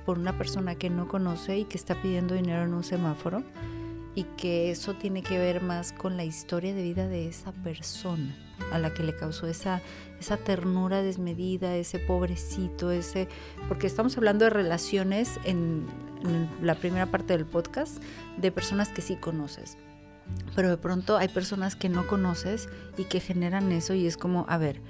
por 0.06 0.20
una 0.20 0.38
persona 0.38 0.76
que 0.76 0.92
no 0.92 1.08
conoce 1.08 1.58
y 1.58 1.66
que 1.66 1.78
está 1.78 2.00
pidiendo 2.00 2.36
dinero 2.36 2.62
en 2.62 2.74
un 2.76 2.84
semáforo 2.84 3.44
y 4.16 4.24
que 4.38 4.72
eso 4.72 4.94
tiene 4.94 5.24
que 5.24 5.38
ver 5.38 5.62
más 5.62 5.92
con 5.92 6.18
la 6.18 6.24
historia 6.24 6.74
de 6.74 6.84
vida 6.84 7.08
de 7.08 7.28
esa 7.28 7.52
persona 7.52 8.36
a 8.72 8.80
la 8.80 8.94
que 8.94 9.04
le 9.04 9.16
causó 9.16 9.48
esa, 9.48 9.82
esa 10.20 10.38
ternura 10.38 11.02
desmedida, 11.02 11.76
ese 11.76 12.00
pobrecito, 12.00 12.92
ese, 12.92 13.28
porque 13.68 13.88
estamos 13.88 14.16
hablando 14.18 14.46
de 14.46 14.52
relaciones 14.52 15.40
en, 15.44 15.86
en 16.24 16.50
la 16.62 16.76
primera 16.76 17.08
parte 17.08 17.34
del 17.34 17.46
podcast 17.46 18.02
de 18.38 18.52
personas 18.52 18.90
que 18.90 19.02
sí 19.02 19.16
conoces. 19.16 19.78
Pero 20.56 20.70
de 20.70 20.78
pronto 20.78 21.18
hay 21.18 21.28
personas 21.28 21.76
que 21.76 21.90
no 21.90 22.08
conoces 22.08 22.70
y 22.98 23.06
que 23.06 23.20
generan 23.20 23.72
eso 23.72 23.94
y 23.94 24.08
es 24.08 24.18
como, 24.18 24.46
a 24.48 24.58
ver, 24.58 24.82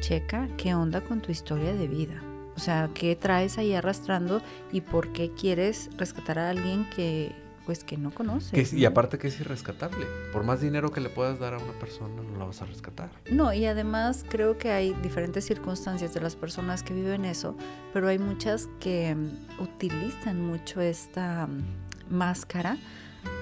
checa 0.00 0.48
qué 0.56 0.74
onda 0.74 1.02
con 1.02 1.20
tu 1.20 1.30
historia 1.30 1.74
de 1.74 1.88
vida. 1.88 2.22
O 2.56 2.60
sea, 2.60 2.90
qué 2.94 3.14
traes 3.14 3.58
ahí 3.58 3.74
arrastrando 3.74 4.42
y 4.72 4.80
por 4.80 5.12
qué 5.12 5.30
quieres 5.32 5.90
rescatar 5.96 6.38
a 6.38 6.50
alguien 6.50 6.88
que, 6.90 7.32
pues 7.68 7.84
que 7.84 7.98
no 7.98 8.10
conoces. 8.10 8.72
Y 8.72 8.86
aparte 8.86 9.18
que 9.18 9.28
es 9.28 9.38
irrescatable. 9.40 10.06
Por 10.32 10.42
más 10.42 10.62
dinero 10.62 10.90
que 10.90 11.02
le 11.02 11.10
puedas 11.10 11.38
dar 11.38 11.52
a 11.52 11.58
una 11.58 11.78
persona, 11.78 12.22
no 12.22 12.38
la 12.38 12.46
vas 12.46 12.62
a 12.62 12.64
rescatar. 12.64 13.10
No, 13.30 13.52
y 13.52 13.66
además 13.66 14.24
creo 14.26 14.56
que 14.56 14.70
hay 14.70 14.94
diferentes 15.02 15.44
circunstancias 15.44 16.14
de 16.14 16.20
las 16.22 16.34
personas 16.34 16.82
que 16.82 16.94
viven 16.94 17.26
eso, 17.26 17.58
pero 17.92 18.08
hay 18.08 18.18
muchas 18.18 18.70
que 18.80 19.14
mm, 19.14 19.60
utilizan 19.60 20.40
mucho 20.40 20.80
esta 20.80 21.46
mm, 21.46 22.08
máscara 22.08 22.78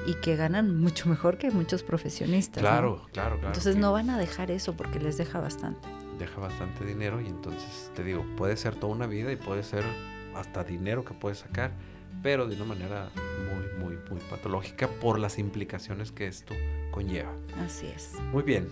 y 0.09 0.15
que 0.15 0.35
ganan 0.35 0.77
mucho 0.77 1.09
mejor 1.09 1.39
que 1.39 1.53
muchos 1.53 1.85
profesionistas. 1.85 2.61
Claro, 2.61 3.07
claro, 3.13 3.37
claro. 3.37 3.47
Entonces 3.47 3.77
no 3.77 3.93
van 3.93 4.11
a 4.11 4.19
dejar 4.19 4.51
eso 4.51 4.77
porque 4.77 4.99
les 4.99 5.19
deja 5.19 5.39
bastante. 5.39 5.87
deja 6.19 6.41
bastante 6.41 6.85
dinero 6.85 7.21
y 7.21 7.29
entonces 7.29 7.93
te 7.95 8.03
digo, 8.03 8.27
puede 8.37 8.57
ser 8.57 8.75
toda 8.75 8.93
una 8.93 9.07
vida 9.07 9.31
y 9.31 9.37
puede 9.37 9.63
ser 9.63 9.85
hasta 10.35 10.65
dinero 10.65 11.05
que 11.05 11.15
puedes 11.15 11.39
sacar, 11.39 11.71
pero 12.27 12.49
de 12.49 12.57
una 12.57 12.65
manera 12.65 13.09
muy, 13.49 13.85
muy, 13.85 13.99
muy 14.11 14.21
patológica 14.29 14.89
por 14.89 15.21
las 15.21 15.39
implicaciones 15.39 16.11
que 16.11 16.27
esto 16.27 16.55
conlleva. 16.91 17.33
Así 17.65 17.87
es. 17.87 18.15
Muy 18.33 18.43
bien. 18.43 18.67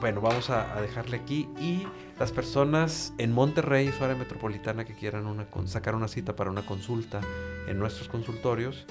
Bueno, 0.00 0.20
vamos 0.20 0.50
a, 0.50 0.80
dejarle 0.80 1.18
aquí 1.18 1.48
y 1.60 1.86
las 2.18 2.32
personas 2.32 3.14
en 3.18 3.30
Monterrey, 3.30 3.92
su 3.96 4.02
área 4.02 4.16
metropolitana, 4.16 4.84
que 4.84 4.94
quieran 4.94 5.26
una, 5.28 5.46
sacar 5.66 5.94
una 5.94 6.08
cita 6.08 6.34
para 6.34 6.50
una 6.50 6.66
consulta 6.66 7.20
en 7.68 7.78
nuestros 7.78 8.08
consultorios, 8.08 8.84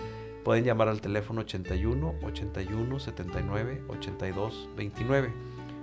pueden 0.46 0.64
llamar 0.64 0.88
al 0.88 1.02
teléfono 1.02 1.42
81 1.42 2.16
81 2.24 3.00
79 3.02 3.84
82 3.90 4.70
29. 4.78 5.34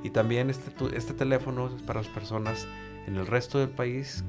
Y 0.03 0.09
también 0.09 0.49
este, 0.49 0.73
este 0.97 1.13
teléfono 1.13 1.67
es 1.77 1.83
para 1.83 2.01
las 2.01 2.09
personas 2.09 2.67
en 3.07 3.17
el 3.17 3.27
resto 3.27 3.59
del 3.59 3.69
país 3.69 4.25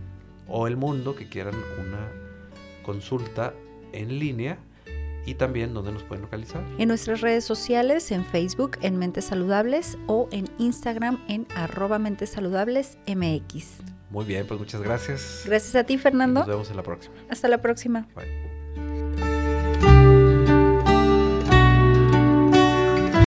o 0.50 0.68
el 0.68 0.76
mundo 0.76 1.16
que 1.16 1.30
quieran 1.30 1.56
una 1.80 2.12
consulta 2.84 3.54
en 3.96 4.20
línea 4.20 4.58
y 5.26 5.34
también 5.36 5.74
dónde 5.74 5.92
nos 5.92 6.04
pueden 6.04 6.24
localizar. 6.24 6.64
En 6.78 6.88
nuestras 6.88 7.22
redes 7.22 7.44
sociales, 7.44 8.12
en 8.12 8.26
Facebook 8.26 8.78
en 8.82 8.98
Mentes 8.98 9.26
Saludables 9.26 9.98
o 10.08 10.30
en 10.32 10.48
Instagram 10.60 11.20
en 11.28 11.48
arroba 11.56 12.00
Mentes 12.00 12.30
Saludables 12.30 12.98
MX. 13.08 13.80
Muy 14.12 14.26
bien, 14.26 14.46
pues 14.48 14.60
muchas 14.60 14.82
gracias. 14.82 15.44
Gracias 15.46 15.76
a 15.76 15.84
ti, 15.84 15.98
Fernando. 15.98 16.42
nos 16.42 16.48
vemos 16.48 16.70
en 16.70 16.78
la 16.78 16.84
próxima. 16.84 17.16
Hasta 17.30 17.48
la 17.48 17.62
próxima. 17.62 18.08
Bye. 18.16 18.45